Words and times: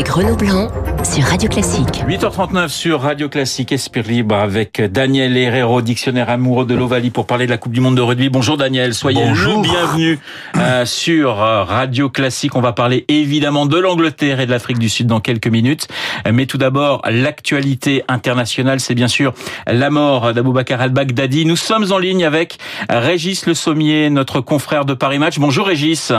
avec 0.00 0.12
Renaud 0.12 0.36
Blanc 0.36 0.68
sur 1.04 1.24
Radio 1.24 1.46
Classique. 1.50 2.02
8h39 2.08 2.68
sur 2.68 3.02
Radio 3.02 3.28
Classique, 3.28 3.70
Esprit 3.70 4.02
Libre 4.02 4.34
avec 4.34 4.80
Daniel 4.80 5.36
Herrero, 5.36 5.82
dictionnaire 5.82 6.30
amoureux 6.30 6.64
de 6.64 6.74
l'Ovalie 6.74 7.10
pour 7.10 7.26
parler 7.26 7.44
de 7.44 7.50
la 7.50 7.58
Coupe 7.58 7.72
du 7.72 7.82
Monde 7.82 7.96
de 7.96 8.00
rugby. 8.00 8.30
Bonjour 8.30 8.56
Daniel, 8.56 8.94
soyez 8.94 9.22
Bonjour. 9.22 9.56
le 9.56 9.68
bienvenu 9.68 10.18
euh, 10.56 10.86
sur 10.86 11.42
euh, 11.42 11.64
Radio 11.64 12.08
Classique. 12.08 12.56
On 12.56 12.62
va 12.62 12.72
parler 12.72 13.04
évidemment 13.08 13.66
de 13.66 13.78
l'Angleterre 13.78 14.40
et 14.40 14.46
de 14.46 14.50
l'Afrique 14.50 14.78
du 14.78 14.88
Sud 14.88 15.06
dans 15.06 15.20
quelques 15.20 15.48
minutes. 15.48 15.86
Mais 16.32 16.46
tout 16.46 16.56
d'abord, 16.56 17.02
l'actualité 17.04 18.02
internationale, 18.08 18.80
c'est 18.80 18.94
bien 18.94 19.08
sûr 19.08 19.34
la 19.66 19.90
mort 19.90 20.32
d'Aboubacar 20.32 20.80
al-Baghdadi. 20.80 21.44
Nous 21.44 21.56
sommes 21.56 21.92
en 21.92 21.98
ligne 21.98 22.24
avec 22.24 22.56
Régis 22.88 23.44
Le 23.44 23.52
Sommier, 23.52 24.08
notre 24.08 24.40
confrère 24.40 24.86
de 24.86 24.94
Paris 24.94 25.18
Match. 25.18 25.38
Bonjour 25.38 25.66
Régis. 25.66 26.10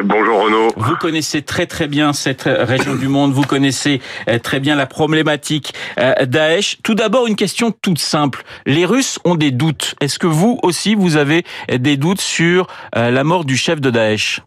Bonjour 0.00 0.44
Renaud. 0.44 0.72
Vous 0.76 0.96
connaissez 0.96 1.42
très 1.42 1.66
très 1.66 1.86
bien 1.86 2.14
cette 2.14 2.44
région 2.44 2.94
du 2.94 3.08
monde, 3.08 3.32
vous 3.32 3.42
connaissez 3.42 4.00
euh, 4.26 4.38
très 4.38 4.58
bien 4.58 4.74
la 4.74 4.86
problématique 4.86 5.74
euh, 5.98 6.24
Daesh. 6.24 6.78
Tout 6.82 6.94
d'abord, 6.94 7.26
une 7.26 7.36
question 7.36 7.72
toute 7.72 7.98
simple. 7.98 8.42
Les 8.64 8.86
Russes 8.86 9.18
ont 9.24 9.34
des 9.34 9.50
doutes. 9.50 9.94
Est-ce 10.00 10.18
que 10.18 10.26
vous 10.26 10.58
aussi, 10.62 10.94
vous 10.94 11.16
avez 11.16 11.44
des 11.70 11.98
doutes 11.98 12.22
sur 12.22 12.68
euh, 12.96 13.10
la 13.10 13.22
mort 13.22 13.44
du 13.44 13.58
chef 13.58 13.82
de 13.82 13.90
Daesh? 13.90 14.40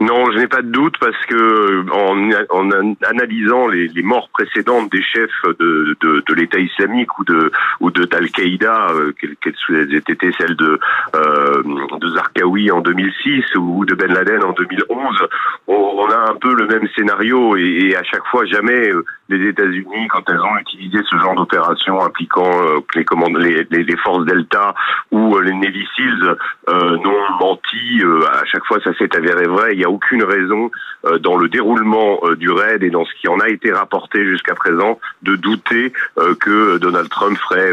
Non, 0.00 0.30
je 0.30 0.38
n'ai 0.38 0.46
pas 0.46 0.62
de 0.62 0.70
doute 0.70 0.96
parce 0.98 1.16
que 1.26 1.84
en, 1.90 2.30
en 2.50 2.94
analysant 3.02 3.68
les, 3.68 3.88
les, 3.88 4.02
morts 4.02 4.28
précédentes 4.30 4.90
des 4.90 5.02
chefs 5.02 5.42
de, 5.58 5.96
de, 6.00 6.22
de 6.26 6.34
l'État 6.34 6.58
islamique 6.58 7.18
ou 7.18 7.24
de 7.24 7.50
ou 7.80 7.90
de 7.90 8.04
d'Al-Qaïda, 8.04 8.88
euh, 8.90 9.12
qu'elles 9.16 9.92
aient 9.92 9.96
été 9.96 10.32
celles 10.38 10.56
de 10.56 10.78
euh, 11.14 11.62
de 12.00 12.08
Zarqawi 12.14 12.70
en 12.70 12.80
2006 12.80 13.44
ou 13.56 13.84
de 13.84 13.94
Ben 13.94 14.12
Laden 14.12 14.42
en 14.44 14.52
2011, 14.52 15.28
on, 15.68 15.74
on 15.74 16.10
a 16.10 16.30
un 16.30 16.34
peu 16.34 16.54
le 16.54 16.66
même 16.66 16.88
scénario 16.94 17.56
et, 17.56 17.88
et 17.88 17.96
à 17.96 18.02
chaque 18.04 18.26
fois 18.26 18.44
jamais 18.44 18.90
euh, 18.90 19.04
les 19.28 19.48
États-Unis, 19.48 20.06
quand 20.08 20.22
elles 20.28 20.40
ont 20.40 20.56
utilisé 20.58 20.98
ce 21.08 21.16
genre 21.16 21.34
d'opération 21.34 22.00
impliquant 22.02 22.50
euh, 22.62 22.78
les, 22.94 23.04
commandes, 23.04 23.36
les, 23.38 23.66
les, 23.70 23.96
forces 23.96 24.24
Delta 24.24 24.74
ou 25.10 25.36
euh, 25.36 25.42
les 25.42 25.52
Navy 25.52 25.86
Seals, 25.96 26.36
euh, 26.68 26.96
n'ont 26.98 27.36
menti. 27.40 28.02
à 28.32 28.44
chaque 28.44 28.64
fois, 28.66 28.78
ça 28.84 28.94
s'est 28.94 29.14
avéré 29.16 29.46
vrai. 29.46 29.74
Aucune 29.88 30.22
raison 30.22 30.70
euh, 31.06 31.18
dans 31.18 31.36
le 31.36 31.48
déroulement 31.48 32.20
euh, 32.24 32.36
du 32.36 32.50
raid 32.50 32.82
et 32.82 32.90
dans 32.90 33.04
ce 33.04 33.12
qui 33.20 33.28
en 33.28 33.38
a 33.38 33.48
été 33.48 33.72
rapporté 33.72 34.24
jusqu'à 34.24 34.54
présent 34.54 34.98
de 35.22 35.36
douter 35.36 35.92
euh, 36.18 36.34
que 36.34 36.78
Donald 36.78 37.08
Trump 37.08 37.36
ferait 37.48 37.70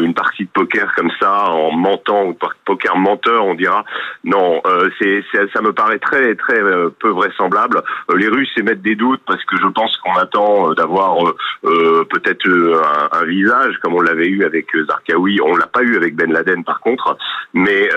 une 0.00 0.14
partie 0.14 0.44
de 0.44 0.50
poker 0.50 0.94
comme 0.94 1.10
ça 1.20 1.50
en 1.50 1.72
mentant 1.72 2.26
ou 2.26 2.36
poker 2.64 2.96
menteur, 2.96 3.44
on 3.44 3.54
dira. 3.54 3.84
Non, 4.24 4.62
c'est 4.98 5.22
ça 5.52 5.62
me 5.62 5.72
paraît 5.72 5.98
très 5.98 6.34
très 6.34 6.60
peu 6.98 7.08
vraisemblable. 7.08 7.82
les 8.14 8.28
Russes 8.28 8.50
émettent 8.56 8.82
des 8.82 8.94
doutes 8.94 9.20
parce 9.26 9.42
que 9.44 9.56
je 9.56 9.66
pense 9.68 9.96
qu'on 9.98 10.14
attend 10.14 10.72
d'avoir 10.74 11.16
peut-être 11.62 12.46
un, 12.48 13.18
un, 13.20 13.24
visage 13.24 13.78
comme 13.82 13.94
on 13.94 14.00
l'avait 14.00 14.26
eu 14.26 14.44
avec 14.44 14.66
Zarqawi. 14.86 15.40
On 15.42 15.56
l'a 15.56 15.66
pas 15.66 15.82
eu 15.82 15.96
avec 15.96 16.14
Ben 16.16 16.32
Laden 16.32 16.64
par 16.64 16.80
contre, 16.80 17.16
mais 17.54 17.88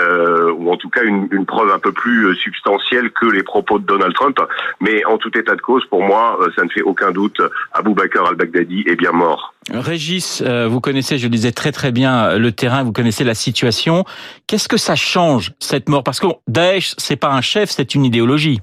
ou 0.51 0.71
en 0.71 0.77
tout 0.77 0.89
cas 0.89 1.03
une, 1.03 1.27
une 1.31 1.45
preuve 1.45 1.71
un 1.71 1.79
peu 1.79 1.91
plus 1.91 2.35
substantielle 2.35 3.11
que 3.11 3.25
les 3.25 3.43
propos 3.43 3.79
de 3.79 3.85
Donald 3.85 4.13
Trump. 4.13 4.39
Mais 4.79 5.03
en 5.05 5.17
tout 5.17 5.35
état 5.37 5.55
de 5.55 5.61
cause, 5.61 5.85
pour 5.85 6.03
moi, 6.03 6.37
ça 6.55 6.63
ne 6.63 6.69
fait 6.69 6.81
aucun 6.81 7.11
doute. 7.11 7.41
Abou 7.73 7.93
Bakr 7.93 8.25
al-Baghdadi 8.27 8.83
est 8.87 8.95
bien 8.95 9.11
mort. 9.11 9.53
Régis, 9.71 10.43
vous 10.43 10.81
connaissez, 10.81 11.17
je 11.17 11.23
le 11.25 11.29
disais 11.29 11.51
très 11.51 11.71
très 11.71 11.91
bien, 11.91 12.37
le 12.37 12.51
terrain, 12.51 12.83
vous 12.83 12.91
connaissez 12.91 13.23
la 13.23 13.35
situation. 13.35 14.03
Qu'est-ce 14.47 14.67
que 14.67 14.77
ça 14.77 14.95
change, 14.95 15.53
cette 15.59 15.87
mort? 15.89 16.03
Parce 16.03 16.19
que 16.19 16.27
Daesh, 16.47 16.93
c'est 16.97 17.15
pas 17.15 17.31
un 17.31 17.41
chef, 17.41 17.69
c'est 17.69 17.95
une 17.95 18.05
idéologie. 18.05 18.61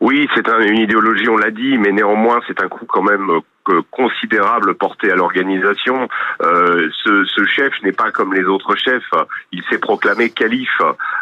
Oui, 0.00 0.28
c'est 0.34 0.48
un, 0.48 0.60
une 0.60 0.78
idéologie, 0.78 1.28
on 1.28 1.36
l'a 1.36 1.50
dit, 1.50 1.76
mais 1.78 1.92
néanmoins, 1.92 2.40
c'est 2.46 2.60
un 2.62 2.68
coup 2.68 2.86
quand 2.86 3.02
même 3.02 3.40
considérable 3.90 4.74
porté 4.74 5.10
à 5.10 5.16
l'organisation. 5.16 6.08
Euh, 6.42 6.88
ce, 7.04 7.24
ce, 7.24 7.44
chef 7.44 7.72
n'est 7.82 7.92
pas 7.92 8.10
comme 8.10 8.34
les 8.34 8.44
autres 8.44 8.76
chefs. 8.76 9.10
Il 9.52 9.62
s'est 9.70 9.78
proclamé 9.78 10.30
calife. 10.30 10.80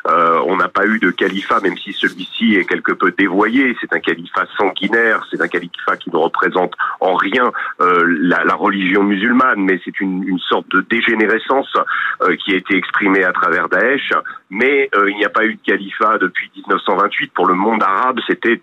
Euh, 0.09 0.41
on 0.47 0.56
n'a 0.56 0.69
pas 0.69 0.87
eu 0.87 0.99
de 0.99 1.11
califat, 1.11 1.61
même 1.61 1.77
si 1.77 1.93
celui-ci 1.93 2.55
est 2.55 2.65
quelque 2.65 2.93
peu 2.93 3.11
dévoyé. 3.11 3.77
C'est 3.81 3.93
un 3.93 4.00
califat 4.00 4.47
sanguinaire. 4.56 5.27
C'est 5.31 5.41
un 5.41 5.49
califat 5.49 5.97
qui 5.99 6.11
ne 6.11 6.17
représente 6.17 6.75
en 7.00 7.15
rien 7.15 7.50
euh, 7.81 8.05
la, 8.21 8.45
la, 8.45 8.55
religion 8.55 9.03
musulmane, 9.03 9.61
mais 9.61 9.81
c'est 9.84 10.00
une, 10.00 10.25
une, 10.27 10.39
sorte 10.39 10.69
de 10.71 10.81
dégénérescence 10.81 11.73
euh, 12.23 12.37
qui 12.37 12.53
a 12.53 12.56
été 12.56 12.77
exprimée 12.77 13.25
à 13.25 13.33
travers 13.33 13.69
Daesh. 13.69 14.12
Mais 14.50 14.91
euh, 14.95 15.11
il 15.11 15.17
n'y 15.17 15.25
a 15.25 15.31
pas 15.31 15.45
eu 15.45 15.55
de 15.55 15.61
califat 15.65 16.19
depuis 16.19 16.50
1928 16.56 17.33
pour 17.33 17.47
le 17.47 17.55
monde 17.55 17.83
arabe. 17.83 18.21
C'était 18.27 18.61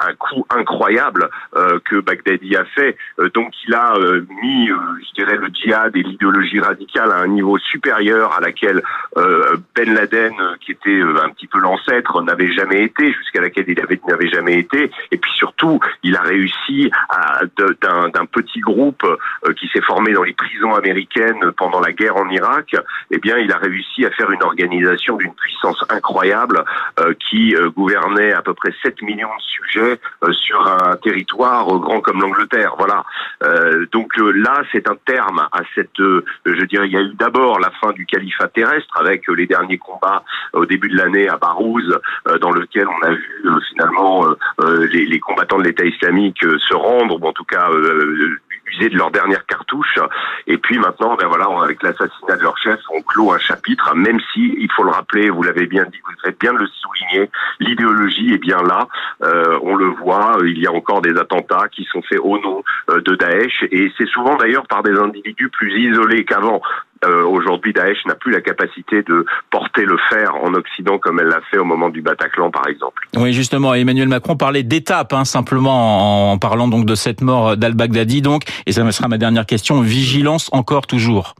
un 0.00 0.14
coup 0.14 0.46
incroyable 0.50 1.28
euh, 1.56 1.78
que 1.84 2.00
Baghdadi 2.00 2.56
a 2.56 2.64
fait. 2.64 2.96
Donc 3.34 3.52
il 3.66 3.74
a 3.74 3.94
mis, 4.42 4.68
je 4.68 5.14
dirais, 5.14 5.36
le 5.36 5.48
djihad 5.48 5.96
et 5.96 6.02
l'idéologie 6.02 6.60
radicale 6.60 7.10
à 7.10 7.16
un 7.16 7.28
niveau 7.28 7.58
supérieur 7.58 8.32
à 8.36 8.40
laquelle 8.40 8.82
Ben 9.16 9.92
Laden, 9.92 10.34
qui 10.60 10.72
était 10.72 11.00
un 11.00 11.28
petit 11.30 11.46
peu 11.46 11.58
l'ancêtre, 11.58 12.22
n'avait 12.22 12.52
jamais 12.52 12.84
été, 12.84 13.12
jusqu'à 13.12 13.40
laquelle 13.40 13.64
il 13.68 13.76
n'avait 14.06 14.28
jamais 14.28 14.58
été. 14.58 14.90
Et 15.10 15.18
puis 15.18 15.32
surtout, 15.32 15.80
il 16.02 16.16
a 16.16 16.22
réussi 16.22 16.90
d'un 17.50 18.26
petit 18.26 18.60
groupe 18.60 19.04
qui 19.56 19.68
s'est 19.68 19.82
formé 19.82 20.12
dans 20.12 20.22
les 20.22 20.34
prisons 20.34 20.74
américaines 20.74 21.52
pendant 21.56 21.80
la 21.80 21.92
guerre 21.92 22.16
en 22.16 22.28
Irak. 22.28 22.76
Eh 23.10 23.18
bien, 23.18 23.36
il 23.38 23.50
a 23.52 23.58
réussi 23.58 24.06
à 24.06 24.10
faire 24.10 24.30
une 24.30 24.42
organisation 24.42 25.16
d'une 25.16 25.34
puissance 25.34 25.84
incroyable 25.88 26.64
qui 27.28 27.54
gouvernait 27.76 28.32
à 28.32 28.42
peu 28.42 28.54
près 28.54 28.72
7 28.82 29.02
millions 29.02 29.28
de 29.28 29.42
sujets 29.42 30.00
sur 30.32 30.66
un 30.66 30.96
territoire 30.96 31.66
grand 31.78 32.00
comme 32.00 32.20
l'Angleterre. 32.20 32.74
Voilà. 32.78 33.04
Euh, 33.42 33.86
donc 33.92 34.18
euh, 34.18 34.30
là, 34.32 34.62
c'est 34.72 34.88
un 34.88 34.96
terme 35.04 35.46
à 35.52 35.60
cette. 35.74 36.00
Euh, 36.00 36.24
je 36.44 36.64
dirais, 36.64 36.86
il 36.86 36.92
y 36.92 36.96
a 36.96 37.02
eu 37.02 37.14
d'abord 37.14 37.60
la 37.60 37.70
fin 37.80 37.92
du 37.92 38.06
califat 38.06 38.48
terrestre 38.48 38.96
avec 38.98 39.28
les 39.28 39.46
derniers 39.46 39.78
combats 39.78 40.24
au 40.52 40.66
début 40.66 40.88
de 40.88 40.96
l'année 40.96 41.28
à 41.28 41.36
Barouz, 41.36 41.98
dans 42.40 42.50
lequel 42.50 42.86
on 42.88 43.06
a 43.06 43.10
vu 43.10 43.44
finalement 43.70 44.26
les, 44.90 45.06
les, 45.06 45.20
combattants 45.20 45.58
de 45.58 45.64
l'État 45.64 45.84
islamique 45.84 46.40
se 46.40 46.74
rendre, 46.74 47.20
ou 47.20 47.26
en 47.26 47.32
tout 47.32 47.44
cas 47.44 47.68
user 48.72 48.88
de 48.88 48.96
leur 48.96 49.10
dernière 49.10 49.44
cartouche. 49.46 49.98
Et 50.46 50.58
puis 50.58 50.78
maintenant, 50.78 51.16
ben 51.16 51.26
voilà, 51.28 51.46
avec 51.62 51.82
l'assassinat 51.82 52.36
de 52.36 52.42
leur 52.42 52.56
chef, 52.58 52.80
on 52.94 53.02
clôt 53.02 53.32
un 53.32 53.38
chapitre, 53.38 53.94
même 53.94 54.20
si, 54.32 54.54
il 54.58 54.70
faut 54.72 54.84
le 54.84 54.90
rappeler, 54.90 55.30
vous 55.30 55.42
l'avez 55.42 55.66
bien 55.66 55.84
dit, 55.84 55.98
vous 56.04 56.12
faites 56.22 56.38
bien 56.38 56.52
de 56.52 56.58
le 56.58 56.66
souligner, 56.66 57.30
l'idéologie 57.60 58.32
est 58.32 58.38
bien 58.38 58.62
là. 58.62 58.88
Euh, 59.22 59.58
on 59.62 59.76
le 59.76 59.86
voit, 59.86 60.38
il 60.44 60.58
y 60.58 60.66
a 60.66 60.72
encore 60.72 61.00
des 61.02 61.16
attentats 61.16 61.68
qui 61.70 61.84
sont 61.84 62.02
faits 62.02 62.20
au 62.22 62.38
nom 62.38 62.62
de 62.88 63.14
Daesh, 63.14 63.64
et 63.70 63.92
c'est 63.96 64.08
souvent 64.08 64.36
d'ailleurs 64.36 64.66
par 64.66 64.82
des 64.82 64.96
individus 64.98 65.48
plus 65.48 65.72
isolés 65.80 66.24
qu'avant. 66.24 66.60
Euh, 67.04 67.24
Aujourd'hui, 67.24 67.72
Daesh 67.72 68.04
n'a 68.06 68.14
plus 68.14 68.32
la 68.32 68.40
capacité 68.40 69.02
de 69.02 69.24
porter 69.50 69.84
le 69.84 69.96
fer 70.10 70.34
en 70.42 70.54
Occident 70.54 70.98
comme 70.98 71.20
elle 71.20 71.28
l'a 71.28 71.40
fait 71.50 71.58
au 71.58 71.64
moment 71.64 71.88
du 71.88 72.02
Bataclan, 72.02 72.50
par 72.50 72.66
exemple. 72.68 73.08
Oui, 73.16 73.32
justement, 73.32 73.74
Emmanuel 73.74 74.08
Macron 74.08 74.36
parlait 74.36 74.62
d'étapes, 74.62 75.12
hein, 75.12 75.24
simplement 75.24 76.32
en 76.32 76.38
parlant 76.38 76.68
donc 76.68 76.86
de 76.86 76.94
cette 76.94 77.20
mort 77.20 77.56
d'Al-Baghdadi. 77.56 78.22
Donc, 78.22 78.44
et 78.66 78.72
ça 78.72 78.84
me 78.84 78.90
sera 78.90 79.08
ma 79.08 79.18
dernière 79.18 79.46
question, 79.46 79.80
vigilance 79.80 80.48
encore 80.52 80.86
toujours. 80.86 81.34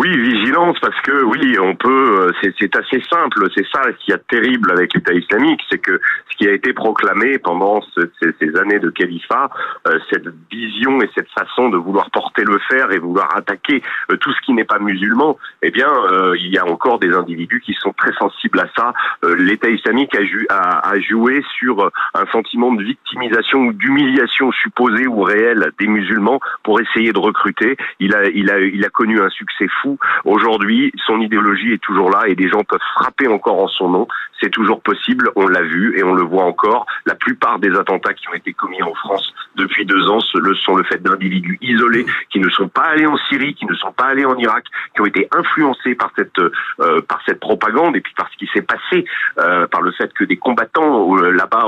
Oui, 0.00 0.16
vigilance, 0.16 0.78
parce 0.80 1.00
que 1.00 1.24
oui, 1.24 1.58
on 1.58 1.74
peut. 1.74 2.32
C'est 2.40 2.76
assez 2.76 3.02
simple. 3.10 3.48
C'est 3.56 3.66
ça 3.72 3.82
ce 3.82 4.04
qui 4.04 4.12
est 4.12 4.26
terrible 4.28 4.70
avec 4.70 4.94
l'État 4.94 5.12
islamique, 5.12 5.60
c'est 5.68 5.78
que 5.78 6.00
ce 6.30 6.36
qui 6.36 6.48
a 6.48 6.52
été 6.52 6.72
proclamé 6.72 7.38
pendant 7.38 7.80
ce, 7.82 8.02
ces, 8.22 8.30
ces, 8.38 8.56
années 8.56 8.78
de 8.78 8.90
califat, 8.90 9.50
euh, 9.88 9.98
cette 10.08 10.28
vision 10.52 11.00
et 11.02 11.10
cette 11.16 11.28
façon 11.30 11.68
de 11.68 11.76
vouloir 11.76 12.10
porter 12.10 12.44
le 12.44 12.60
fer 12.70 12.92
et 12.92 12.98
vouloir 12.98 13.36
attaquer 13.36 13.82
euh, 14.12 14.16
tout 14.18 14.32
ce 14.32 14.40
qui 14.42 14.52
n'est 14.52 14.64
pas 14.64 14.78
musulman, 14.78 15.36
eh 15.62 15.72
bien, 15.72 15.90
euh, 15.90 16.36
il 16.38 16.52
y 16.52 16.58
a 16.58 16.66
encore 16.66 17.00
des 17.00 17.12
individus 17.12 17.60
qui 17.60 17.74
sont 17.74 17.92
très 17.92 18.12
sensibles 18.12 18.60
à 18.60 18.68
ça. 18.76 18.94
L'État 19.36 19.68
islamique 19.68 20.14
a, 20.14 20.54
a, 20.54 20.90
a, 20.90 21.00
joué 21.00 21.42
sur 21.58 21.90
un 22.14 22.26
sentiment 22.30 22.72
de 22.72 22.84
victimisation 22.84 23.66
ou 23.66 23.72
d'humiliation 23.72 24.52
supposée 24.52 25.08
ou 25.08 25.22
réelle 25.22 25.72
des 25.80 25.88
musulmans 25.88 26.38
pour 26.62 26.80
essayer 26.80 27.12
de 27.12 27.18
recruter. 27.18 27.76
Il 27.98 28.14
a, 28.14 28.28
il 28.28 28.50
a, 28.50 28.60
il 28.60 28.84
a 28.84 28.90
connu 28.90 29.20
un 29.20 29.28
succès 29.30 29.66
fou 29.82 29.87
Aujourd'hui, 30.24 30.92
son 31.06 31.20
idéologie 31.20 31.72
est 31.72 31.82
toujours 31.82 32.10
là 32.10 32.24
et 32.26 32.34
des 32.34 32.48
gens 32.48 32.64
peuvent 32.64 32.78
frapper 32.94 33.28
encore 33.28 33.60
en 33.62 33.68
son 33.68 33.88
nom. 33.88 34.08
C'est 34.40 34.50
toujours 34.50 34.80
possible, 34.82 35.30
on 35.36 35.46
l'a 35.46 35.62
vu 35.62 35.98
et 35.98 36.04
on 36.04 36.14
le 36.14 36.22
voit 36.22 36.44
encore. 36.44 36.86
La 37.06 37.14
plupart 37.14 37.58
des 37.58 37.74
attentats 37.76 38.14
qui 38.14 38.28
ont 38.28 38.34
été 38.34 38.52
commis 38.52 38.82
en 38.82 38.94
France 38.94 39.32
depuis 39.56 39.84
deux 39.84 40.08
ans 40.08 40.18
le 40.34 40.54
sont 40.54 40.76
le 40.76 40.84
fait 40.84 41.02
d'individus 41.02 41.58
isolés 41.60 42.06
qui 42.30 42.38
ne 42.38 42.48
sont 42.48 42.68
pas 42.68 42.82
allés 42.82 43.06
en 43.06 43.16
Syrie, 43.28 43.54
qui 43.54 43.66
ne 43.66 43.74
sont 43.74 43.92
pas 43.92 44.06
allés 44.06 44.24
en 44.24 44.36
Irak, 44.36 44.64
qui 44.94 45.00
ont 45.00 45.06
été 45.06 45.28
influencés 45.32 45.94
par 45.94 46.12
cette 46.16 46.38
euh, 46.38 47.00
par 47.02 47.20
cette 47.26 47.40
propagande 47.40 47.96
et 47.96 48.00
puis 48.00 48.12
par 48.16 48.28
ce 48.30 48.36
qui 48.36 48.48
s'est 48.52 48.62
passé, 48.62 49.04
euh, 49.38 49.66
par 49.66 49.82
le 49.82 49.90
fait 49.92 50.12
que 50.12 50.24
des 50.24 50.36
combattants 50.36 51.16
euh, 51.16 51.30
là-bas, 51.30 51.66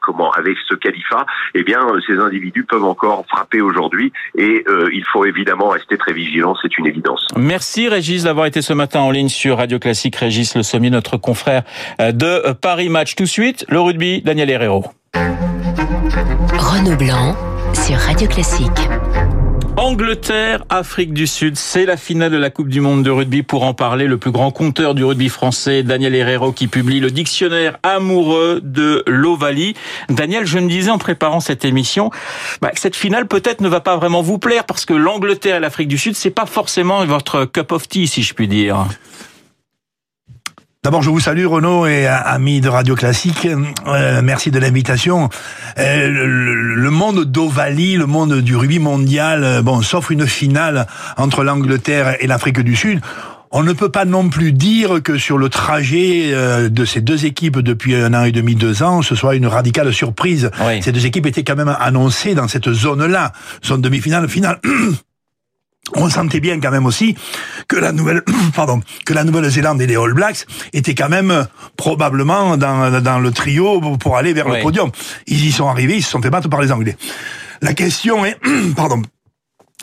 comment 0.00 0.30
avec 0.32 0.56
ce 0.68 0.74
califat, 0.74 1.26
eh 1.54 1.62
bien 1.62 1.80
ces 2.06 2.18
individus 2.18 2.64
peuvent 2.64 2.84
encore 2.84 3.24
frapper 3.28 3.60
aujourd'hui 3.60 4.12
et 4.36 4.64
il 4.92 5.04
faut 5.06 5.24
évidemment 5.24 5.68
rester 5.68 5.96
très 5.96 6.12
vigilant, 6.12 6.54
c'est 6.60 6.76
une 6.78 6.86
évidence. 6.86 7.26
Régis 7.88 8.24
d'avoir 8.24 8.46
été 8.46 8.62
ce 8.62 8.72
matin 8.72 9.00
en 9.00 9.10
ligne 9.10 9.28
sur 9.28 9.58
Radio 9.58 9.78
Classique. 9.78 10.16
Régis 10.16 10.54
Le 10.54 10.62
Sommier, 10.62 10.90
notre 10.90 11.16
confrère 11.16 11.62
de 11.98 12.52
Paris 12.52 12.88
Match. 12.88 13.14
Tout 13.14 13.24
de 13.24 13.28
suite, 13.28 13.64
le 13.68 13.80
rugby, 13.80 14.22
Daniel 14.22 14.50
Herrero. 14.50 14.84
Renaud 15.14 16.96
Blanc 16.96 17.36
sur 17.74 17.96
Radio 17.96 18.28
Classique. 18.28 18.88
Angleterre, 19.80 20.62
Afrique 20.68 21.14
du 21.14 21.26
Sud, 21.26 21.56
c'est 21.56 21.86
la 21.86 21.96
finale 21.96 22.30
de 22.30 22.36
la 22.36 22.50
Coupe 22.50 22.68
du 22.68 22.82
Monde 22.82 23.02
de 23.02 23.10
rugby. 23.10 23.42
Pour 23.42 23.64
en 23.64 23.72
parler, 23.72 24.06
le 24.06 24.18
plus 24.18 24.30
grand 24.30 24.50
compteur 24.50 24.94
du 24.94 25.04
rugby 25.04 25.30
français, 25.30 25.82
Daniel 25.82 26.14
Herrero, 26.14 26.52
qui 26.52 26.66
publie 26.66 27.00
le 27.00 27.10
dictionnaire 27.10 27.78
amoureux 27.82 28.60
de 28.62 29.02
l'Ovalie. 29.06 29.74
Daniel, 30.10 30.44
je 30.44 30.58
me 30.58 30.68
disais 30.68 30.90
en 30.90 30.98
préparant 30.98 31.40
cette 31.40 31.64
émission, 31.64 32.10
bah, 32.60 32.72
cette 32.74 32.94
finale 32.94 33.26
peut-être 33.26 33.62
ne 33.62 33.68
va 33.70 33.80
pas 33.80 33.96
vraiment 33.96 34.20
vous 34.20 34.38
plaire 34.38 34.64
parce 34.64 34.84
que 34.84 34.92
l'Angleterre 34.92 35.56
et 35.56 35.60
l'Afrique 35.60 35.88
du 35.88 35.96
Sud, 35.96 36.14
c'est 36.14 36.28
pas 36.28 36.44
forcément 36.44 37.02
votre 37.06 37.46
cup 37.46 37.72
of 37.72 37.88
tea, 37.88 38.06
si 38.06 38.22
je 38.22 38.34
puis 38.34 38.48
dire. 38.48 38.86
D'abord, 40.82 41.02
je 41.02 41.10
vous 41.10 41.20
salue 41.20 41.44
Renaud 41.44 41.86
et 41.86 42.06
amis 42.06 42.62
de 42.62 42.70
Radio 42.70 42.94
Classique. 42.94 43.46
Euh, 43.86 44.22
merci 44.24 44.50
de 44.50 44.58
l'invitation. 44.58 45.28
Euh, 45.78 46.08
le, 46.08 46.90
monde 46.90 47.26
d'Ovalie, 47.26 47.98
le 47.98 48.06
monde 48.06 48.40
du 48.40 48.56
rugby 48.56 48.78
mondial, 48.78 49.44
euh, 49.44 49.60
bon, 49.60 49.82
sauf 49.82 50.08
une 50.08 50.26
finale 50.26 50.86
entre 51.18 51.44
l'Angleterre 51.44 52.16
et 52.20 52.26
l'Afrique 52.26 52.60
du 52.60 52.76
Sud. 52.76 53.02
On 53.50 53.62
ne 53.62 53.74
peut 53.74 53.90
pas 53.90 54.06
non 54.06 54.30
plus 54.30 54.52
dire 54.52 55.02
que 55.02 55.18
sur 55.18 55.36
le 55.36 55.50
trajet 55.50 56.32
de 56.70 56.84
ces 56.86 57.02
deux 57.02 57.26
équipes 57.26 57.58
depuis 57.58 57.94
un 57.96 58.14
an 58.14 58.22
et 58.22 58.32
demi, 58.32 58.54
deux 58.54 58.82
ans, 58.82 59.02
ce 59.02 59.14
soit 59.14 59.34
une 59.34 59.48
radicale 59.48 59.92
surprise. 59.92 60.50
Ces 60.80 60.92
deux 60.92 61.04
équipes 61.04 61.26
étaient 61.26 61.44
quand 61.44 61.56
même 61.56 61.76
annoncées 61.78 62.34
dans 62.34 62.48
cette 62.48 62.72
zone-là, 62.72 63.32
zone 63.66 63.82
demi-finale, 63.82 64.28
finale. 64.28 64.60
on 65.94 66.08
sentait 66.08 66.40
bien 66.40 66.60
quand 66.60 66.70
même 66.70 66.86
aussi 66.86 67.16
que 67.68 67.76
la 67.76 67.92
nouvelle 67.92 68.22
pardon 68.54 68.80
que 69.04 69.14
la 69.14 69.24
Nouvelle-Zélande 69.24 69.80
et 69.82 69.86
les 69.86 69.96
All 69.96 70.12
Blacks 70.14 70.46
étaient 70.72 70.94
quand 70.94 71.08
même 71.08 71.30
euh, 71.30 71.44
probablement 71.76 72.56
dans, 72.56 73.00
dans 73.00 73.18
le 73.18 73.30
trio 73.30 73.80
pour 73.98 74.16
aller 74.16 74.32
vers 74.32 74.48
le 74.48 74.62
podium. 74.62 74.90
Ils 75.26 75.46
y 75.46 75.52
sont 75.52 75.68
arrivés, 75.68 75.96
ils 75.96 76.02
se 76.02 76.10
sont 76.10 76.22
fait 76.22 76.30
battre 76.30 76.48
par 76.48 76.60
les 76.60 76.72
Anglais. 76.72 76.96
La 77.62 77.74
question 77.74 78.24
est 78.24 78.38
pardon 78.76 79.02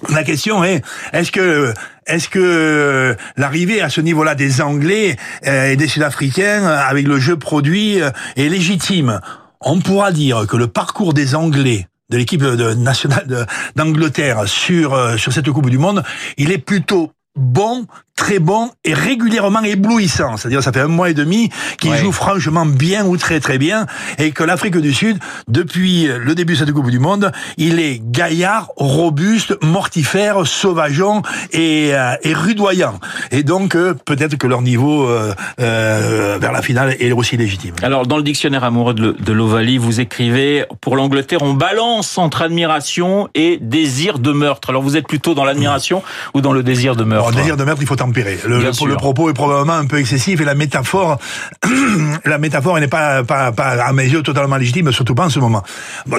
la 0.09 0.23
question 0.23 0.63
est 0.63 0.83
est-ce 1.11 1.31
que 1.31 1.73
est-ce 2.05 2.29
que 2.29 2.39
euh, 2.39 3.15
l'arrivée 3.35 3.81
à 3.81 3.89
ce 3.89 3.99
niveau-là 3.99 4.35
des 4.35 4.61
Anglais 4.61 5.15
euh, 5.47 5.71
et 5.71 5.75
des 5.75 5.87
Sud-Africains 5.87 6.65
avec 6.65 7.07
le 7.07 7.19
jeu 7.19 7.35
produit 7.35 7.97
est 8.35 8.49
légitime? 8.49 9.19
On 9.59 9.79
pourra 9.79 10.11
dire 10.11 10.45
que 10.47 10.55
le 10.55 10.67
parcours 10.67 11.13
des 11.15 11.33
Anglais 11.33 11.87
de 12.09 12.17
l'équipe 12.17 12.41
nationale 12.41 13.47
d'Angleterre 13.75 14.47
sur 14.47 14.93
euh, 14.93 15.17
sur 15.17 15.33
cette 15.33 15.49
Coupe 15.51 15.69
du 15.69 15.77
Monde, 15.77 16.03
il 16.37 16.51
est 16.51 16.57
plutôt 16.57 17.11
bon 17.35 17.85
très 18.17 18.39
bon 18.39 18.71
et 18.83 18.93
régulièrement 18.93 19.61
éblouissant. 19.61 20.35
C'est-à-dire, 20.35 20.61
ça 20.61 20.73
fait 20.73 20.81
un 20.81 20.87
mois 20.87 21.09
et 21.09 21.13
demi 21.13 21.49
qu'il 21.79 21.95
joue 21.95 22.11
franchement 22.11 22.65
bien 22.65 23.05
ou 23.05 23.15
très 23.15 23.39
très 23.39 23.57
bien 23.57 23.85
et 24.17 24.31
que 24.31 24.43
l'Afrique 24.43 24.75
du 24.75 24.93
Sud, 24.93 25.19
depuis 25.47 26.07
le 26.07 26.35
début 26.35 26.53
de 26.53 26.59
cette 26.59 26.71
Coupe 26.73 26.89
du 26.89 26.99
Monde, 26.99 27.31
il 27.57 27.79
est 27.79 28.01
gaillard, 28.03 28.71
robuste, 28.75 29.55
mortifère, 29.63 30.45
sauvageon 30.45 31.21
et, 31.51 31.91
euh, 31.93 32.15
et 32.23 32.33
rudoyant. 32.33 32.99
Et 33.31 33.43
donc, 33.43 33.75
euh, 33.75 33.93
peut-être 33.93 34.35
que 34.35 34.47
leur 34.47 34.61
niveau 34.61 35.07
euh, 35.07 35.33
euh, 35.59 36.37
vers 36.41 36.51
la 36.51 36.61
finale 36.61 36.95
est 36.99 37.11
aussi 37.11 37.37
légitime. 37.37 37.75
Alors, 37.83 38.07
dans 38.07 38.17
le 38.17 38.23
dictionnaire 38.23 38.63
amoureux 38.63 38.93
de 38.93 39.33
l'Ovalie, 39.33 39.77
vous 39.77 39.99
écrivez, 39.99 40.65
pour 40.81 40.95
l'Angleterre, 40.95 41.43
on 41.43 41.53
balance 41.53 42.17
entre 42.17 42.41
admiration 42.41 43.29
et 43.35 43.57
désir 43.61 44.19
de 44.19 44.31
meurtre. 44.31 44.69
Alors, 44.71 44.81
vous 44.81 44.97
êtes 44.97 45.07
plutôt 45.07 45.33
dans 45.35 45.45
l'admiration 45.45 46.01
ou 46.33 46.41
dans 46.41 46.53
le 46.53 46.63
désir 46.63 46.95
de 46.95 47.03
meurtre 47.03 47.29
Le 47.31 47.35
désir 47.37 47.57
de 47.57 47.63
meurtre, 47.63 47.81
il 47.81 47.87
faut 47.87 48.01
le, 48.15 48.87
le, 48.89 48.95
propos 48.95 49.29
est 49.29 49.33
probablement 49.33 49.73
un 49.73 49.85
peu 49.85 49.99
excessif 49.99 50.41
et 50.41 50.45
la 50.45 50.55
métaphore, 50.55 51.19
la 52.25 52.37
métaphore 52.37 52.79
n'est 52.79 52.87
pas, 52.87 53.23
pas, 53.23 53.51
pas 53.51 53.71
à 53.83 53.93
mes 53.93 54.05
yeux 54.05 54.21
totalement 54.21 54.57
légitime, 54.57 54.91
surtout 54.91 55.15
pas 55.15 55.25
en 55.25 55.29
ce 55.29 55.39
moment. 55.39 55.63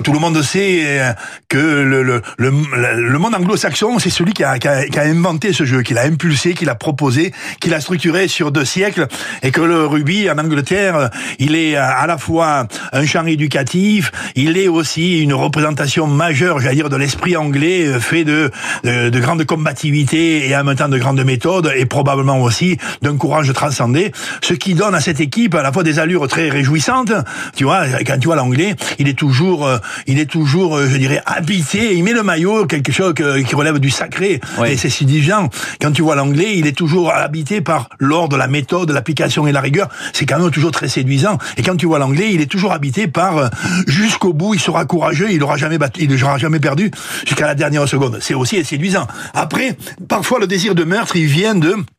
tout 0.03 0.13
le 0.13 0.19
monde 0.19 0.41
sait 0.43 0.81
euh, 0.85 1.13
que 1.49 1.59
le, 1.59 2.03
le, 2.03 2.23
le, 2.39 3.19
monde 3.19 3.35
anglo-saxon, 3.35 3.99
c'est 3.99 4.11
celui 4.11 4.33
qui 4.33 4.45
a, 4.45 4.59
qui, 4.59 4.69
a, 4.69 4.87
qui 4.87 4.99
a, 4.99 5.03
inventé 5.03 5.53
ce 5.53 5.65
jeu, 5.65 5.83
qui 5.83 5.95
l'a 5.95 6.05
impulsé, 6.05 6.55
qui 6.55 6.65
l'a 6.65 6.75
proposé, 6.75 7.33
qui 7.61 7.71
l'a 7.71 7.81
structuré 7.81 8.29
sur 8.29 8.53
deux 8.53 8.65
siècles, 8.65 9.09
et 9.43 9.51
que 9.51 9.61
le 9.61 9.87
rugby 9.87 10.31
en 10.31 10.39
Angleterre, 10.39 11.11
il 11.39 11.55
est 11.55 11.77
à 11.77 12.07
la 12.07 12.19
fois 12.19 12.67
un 12.93 13.07
champ 13.07 13.27
éducatif, 13.27 14.13
il 14.35 14.57
est 14.57 14.69
aussi 14.69 15.21
une 15.21 15.35
représentation 15.35 16.07
majeure, 16.07 16.61
j'allais 16.61 16.77
dire, 16.77 16.89
de 16.89 16.97
l'esprit 16.97 17.37
anglais, 17.37 17.87
euh, 17.87 18.01
fait 18.01 18.25
de, 18.25 18.51
de, 18.85 19.11
de 19.11 19.21
grande 19.21 19.45
combativité 19.45 20.49
et 20.49 20.57
en 20.57 20.65
même 20.65 20.77
temps 20.77 20.89
de 20.89 20.99
grande 20.99 21.23
méthode 21.25 21.71
et 21.79 21.87
probablement 21.87 22.43
aussi 22.43 22.77
d'un 23.03 23.17
courage 23.17 23.53
transcendé, 23.53 24.13
ce 24.43 24.55
qui 24.55 24.75
donne 24.75 24.95
à 24.95 25.01
cette 25.01 25.21
équipe 25.21 25.55
à 25.55 25.63
la 25.63 25.73
fois 25.73 25.83
des 25.83 25.99
allures 25.99 26.27
très 26.29 26.49
réjouissantes. 26.49 27.13
Tu 27.55 27.65
vois, 27.65 27.87
quand 28.07 28.19
tu 28.19 28.27
vois 28.27 28.37
l'anglais, 28.37 28.75
il 28.99 29.09
est 29.09 29.19
toujours, 29.19 29.67
euh, 29.67 29.79
il 30.07 30.19
est 30.19 30.27
toujours, 30.27 30.77
euh, 30.77 30.89
je 30.89 30.97
dirais, 30.97 31.23
habité. 31.25 31.95
Il 31.95 32.05
met 32.05 32.13
le 32.13 32.23
maillot, 32.23 32.67
quelque 32.67 32.93
chose 32.93 33.15
qui 33.15 33.55
relève 33.55 33.79
du 33.79 33.91
sacré. 33.91 34.41
Et 34.67 34.77
c'est 34.77 34.91
séduisant. 34.91 35.49
Quand 35.81 35.93
tu 35.93 36.03
vois 36.03 36.17
l'anglais, 36.17 36.57
il 36.57 36.67
est 36.67 36.77
toujours 36.77 37.13
habité 37.13 37.61
par 37.61 37.89
l'ordre, 37.99 38.37
la 38.37 38.49
méthode, 38.49 38.91
l'application 38.91 39.47
et 39.47 39.53
la 39.53 39.61
rigueur. 39.61 39.89
C'est 40.13 40.27
quand 40.27 40.39
même 40.39 40.51
toujours 40.51 40.73
très 40.73 40.89
séduisant. 40.89 41.39
Et 41.57 41.63
quand 41.63 41.77
tu 41.77 41.87
vois 41.87 41.99
l'anglais, 41.99 42.33
il 42.33 42.41
est 42.41 42.51
toujours 42.51 42.73
habité 42.73 43.07
par 43.07 43.39
euh, 43.39 43.49
jusqu'au 43.87 44.33
bout, 44.33 44.55
il 44.55 44.61
sera 44.61 44.85
courageux, 44.85 45.31
il 45.31 45.43
aura 45.43 45.57
jamais 45.57 45.79
battu, 45.79 46.05
il 46.05 46.11
n'aura 46.11 46.39
jamais 46.39 46.61
perdu 46.61 46.91
jusqu'à 47.27 47.47
la 47.47 47.55
dernière 47.55 47.89
seconde. 47.89 48.19
C'est 48.21 48.35
aussi 48.35 48.65
séduisant. 48.65 49.07
Après, 49.35 49.77
parfois 50.09 50.39
le 50.39 50.47
désir 50.47 50.75
de 50.75 50.85
meurtre, 50.85 51.17
il 51.17 51.27
vient 51.27 51.55
de 51.55 51.68
Bloom 51.69 51.98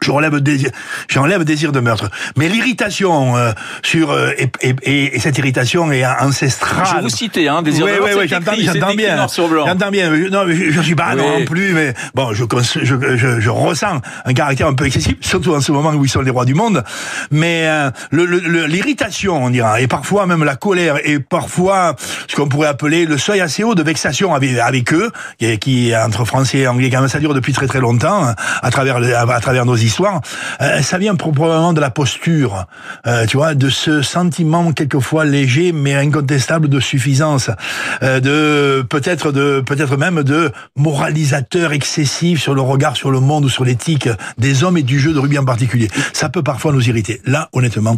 j'enlève 0.00 0.40
désir, 0.40 0.70
j'enlève 1.08 1.44
désir 1.44 1.72
de 1.72 1.80
meurtre. 1.80 2.10
Mais 2.36 2.48
l'irritation 2.48 3.36
euh, 3.36 3.52
sur 3.82 4.10
euh, 4.10 4.30
et, 4.38 4.50
et, 4.62 5.16
et, 5.16 5.20
cette 5.20 5.38
irritation 5.38 5.90
est 5.92 6.04
ancestrale. 6.04 6.86
Je 6.96 7.02
vous 7.02 7.08
citer, 7.08 7.48
hein, 7.48 7.62
désir 7.62 7.86
de 7.86 7.90
meurtre. 7.90 8.06
Oui, 8.06 8.12
oui, 8.20 8.28
j'entends, 8.28 8.52
j'entends 8.58 8.94
bien. 8.94 9.26
J'entends 9.66 9.90
bien. 9.90 10.10
Non, 10.30 10.44
mais 10.46 10.54
je, 10.54 10.70
je 10.70 10.80
suis 10.80 10.94
pas 10.94 11.14
non 11.14 11.44
plus, 11.44 11.72
mais 11.72 11.94
bon, 12.14 12.32
je, 12.32 12.44
je, 12.82 13.16
je, 13.16 13.40
je, 13.40 13.50
ressens 13.50 14.00
un 14.24 14.34
caractère 14.34 14.66
un 14.66 14.74
peu 14.74 14.86
excessif, 14.86 15.16
surtout 15.20 15.54
en 15.54 15.60
ce 15.60 15.72
moment 15.72 15.90
où 15.90 16.04
ils 16.04 16.10
sont 16.10 16.22
les 16.22 16.30
rois 16.30 16.44
du 16.44 16.54
monde. 16.54 16.82
Mais 17.30 17.66
euh, 17.66 17.90
l'irritation, 18.66 19.38
le, 19.38 19.44
on 19.44 19.50
dira, 19.50 19.80
et 19.80 19.86
parfois 19.86 20.26
même 20.26 20.44
la 20.44 20.56
colère, 20.56 20.96
et 21.04 21.18
parfois 21.18 21.96
ce 22.28 22.36
qu'on 22.36 22.48
pourrait 22.48 22.68
appeler 22.68 23.04
le 23.06 23.18
seuil 23.18 23.40
assez 23.40 23.62
haut 23.62 23.74
de 23.74 23.82
vexation 23.82 24.34
avec, 24.34 24.58
avec 24.58 24.92
eux, 24.92 25.10
qui, 25.38 25.58
qui 25.58 25.92
entre 25.96 26.24
Français 26.24 26.58
et 26.58 26.68
Anglais, 26.68 26.90
quand 26.90 27.00
même, 27.00 27.08
ça 27.08 27.20
dure 27.20 27.34
depuis 27.34 27.52
très 27.52 27.66
très 27.66 27.80
longtemps, 27.80 28.24
hein, 28.24 28.34
à 28.62 28.70
travers 28.70 28.96
à 28.96 29.40
travers 29.40 29.64
nos 29.64 29.71
histoires, 29.76 30.20
euh, 30.60 30.82
ça 30.82 30.98
vient 30.98 31.14
probablement 31.14 31.72
de 31.72 31.80
la 31.80 31.90
posture, 31.90 32.66
euh, 33.06 33.26
tu 33.26 33.36
vois, 33.36 33.54
de 33.54 33.68
ce 33.68 34.02
sentiment 34.02 34.72
quelquefois 34.72 35.24
léger 35.24 35.72
mais 35.72 35.94
incontestable 35.94 36.68
de 36.68 36.80
suffisance, 36.80 37.50
euh, 38.02 38.20
de 38.20 38.82
peut-être 38.82 39.32
de 39.32 39.62
peut-être 39.64 39.96
même 39.96 40.22
de 40.22 40.50
moralisateur 40.76 41.72
excessif 41.72 42.40
sur 42.40 42.54
le 42.54 42.60
regard 42.60 42.96
sur 42.96 43.10
le 43.10 43.20
monde 43.20 43.44
ou 43.44 43.48
sur 43.48 43.64
l'éthique 43.64 44.08
des 44.38 44.64
hommes 44.64 44.76
et 44.76 44.82
du 44.82 44.98
jeu 44.98 45.12
de 45.12 45.18
rugby 45.18 45.38
en 45.38 45.44
particulier. 45.44 45.88
Ça 46.12 46.28
peut 46.28 46.42
parfois 46.42 46.72
nous 46.72 46.88
irriter. 46.88 47.20
Là, 47.24 47.48
honnêtement, 47.52 47.96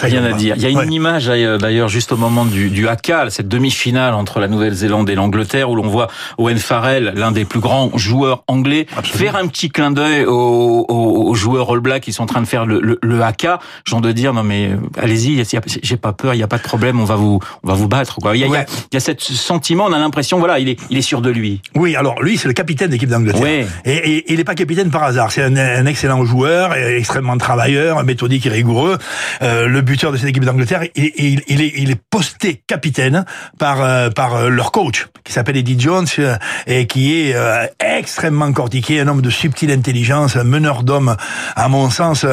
Rien 0.00 0.24
à 0.24 0.32
dire. 0.32 0.54
Il 0.56 0.62
y 0.62 0.66
a 0.66 0.82
une 0.82 0.92
image 0.92 1.26
d'ailleurs 1.26 1.88
juste 1.88 2.12
au 2.12 2.16
moment 2.16 2.44
du, 2.44 2.70
du 2.70 2.88
haka, 2.88 3.30
cette 3.30 3.48
demi-finale 3.48 4.14
entre 4.14 4.40
la 4.40 4.48
Nouvelle-Zélande 4.48 5.08
et 5.08 5.14
l'Angleterre, 5.14 5.70
où 5.70 5.76
l'on 5.76 5.86
voit 5.86 6.08
Owen 6.38 6.58
Farrell, 6.58 7.12
l'un 7.16 7.32
des 7.32 7.44
plus 7.44 7.60
grands 7.60 7.90
joueurs 7.96 8.42
anglais, 8.48 8.86
faire 9.04 9.36
un 9.36 9.46
petit 9.46 9.68
clin 9.68 9.90
d'œil 9.90 10.24
aux, 10.24 10.84
aux, 10.88 11.34
joueurs 11.34 11.70
All 11.70 11.80
Black 11.80 12.02
qui 12.02 12.12
sont 12.12 12.24
en 12.24 12.26
train 12.26 12.40
de 12.40 12.46
faire 12.46 12.66
le, 12.66 12.80
le, 12.80 12.98
le 13.02 13.22
haka, 13.22 13.60
genre 13.84 14.00
de 14.00 14.12
dire 14.12 14.32
non 14.32 14.42
mais 14.42 14.70
allez-y, 15.00 15.42
j'ai 15.82 15.96
pas 15.96 16.12
peur, 16.12 16.34
il 16.34 16.38
y 16.38 16.42
a 16.42 16.48
pas 16.48 16.58
de 16.58 16.62
problème, 16.62 17.00
on 17.00 17.04
va 17.04 17.16
vous 17.16 17.40
on 17.62 17.68
va 17.68 17.74
vous 17.74 17.88
battre. 17.88 18.16
Quoi. 18.16 18.36
Il 18.36 18.40
y 18.40 18.44
a, 18.44 18.46
il 18.46 18.94
y 18.94 18.96
a, 18.96 19.00
ce 19.00 19.14
sentiment, 19.16 19.86
on 19.86 19.92
a 19.92 19.98
l'impression, 19.98 20.38
voilà, 20.38 20.58
il 20.58 20.68
est 20.68 20.80
il 20.90 20.98
est 20.98 21.02
sûr 21.02 21.20
de 21.20 21.30
lui. 21.30 21.62
Oui, 21.74 21.96
alors 21.96 22.22
lui 22.22 22.36
c'est 22.38 22.48
le 22.48 22.54
capitaine 22.54 22.90
d'équipe 22.90 23.08
d'Angleterre. 23.08 23.66
Et, 23.84 23.92
et, 23.92 24.32
il 24.32 24.38
n'est 24.38 24.44
pas 24.44 24.54
capitaine 24.54 24.90
par 24.90 25.04
hasard. 25.04 25.30
C'est 25.32 25.42
un, 25.42 25.56
un, 25.56 25.86
excellent 25.86 26.24
joueur, 26.24 26.74
extrêmement 26.74 27.36
travailleur, 27.38 28.02
méthodique 28.04 28.46
et 28.46 28.50
rigoureux. 28.50 28.98
Euh, 29.42 29.68
le 29.76 29.82
buteur 29.82 30.10
de 30.10 30.16
cette 30.16 30.30
équipe 30.30 30.44
d'Angleterre, 30.44 30.84
il, 30.94 31.42
il, 31.48 31.60
est, 31.60 31.72
il 31.76 31.90
est 31.90 32.00
posté 32.10 32.62
capitaine 32.66 33.26
par, 33.58 33.82
euh, 33.82 34.08
par 34.08 34.34
euh, 34.34 34.48
leur 34.48 34.72
coach, 34.72 35.08
qui 35.22 35.34
s'appelle 35.34 35.58
Eddie 35.58 35.78
Jones, 35.78 36.06
euh, 36.18 36.36
et 36.66 36.86
qui 36.86 37.12
est 37.14 37.36
extrêmement 37.78 38.50
cortiqué, 38.52 39.00
un 39.00 39.08
homme 39.08 39.20
de 39.20 39.28
subtile 39.28 39.70
intelligence, 39.70 40.36
un 40.36 40.44
meneur 40.44 40.82
d'hommes, 40.82 41.16
à 41.54 41.68
mon 41.68 41.90
sens, 41.90 42.24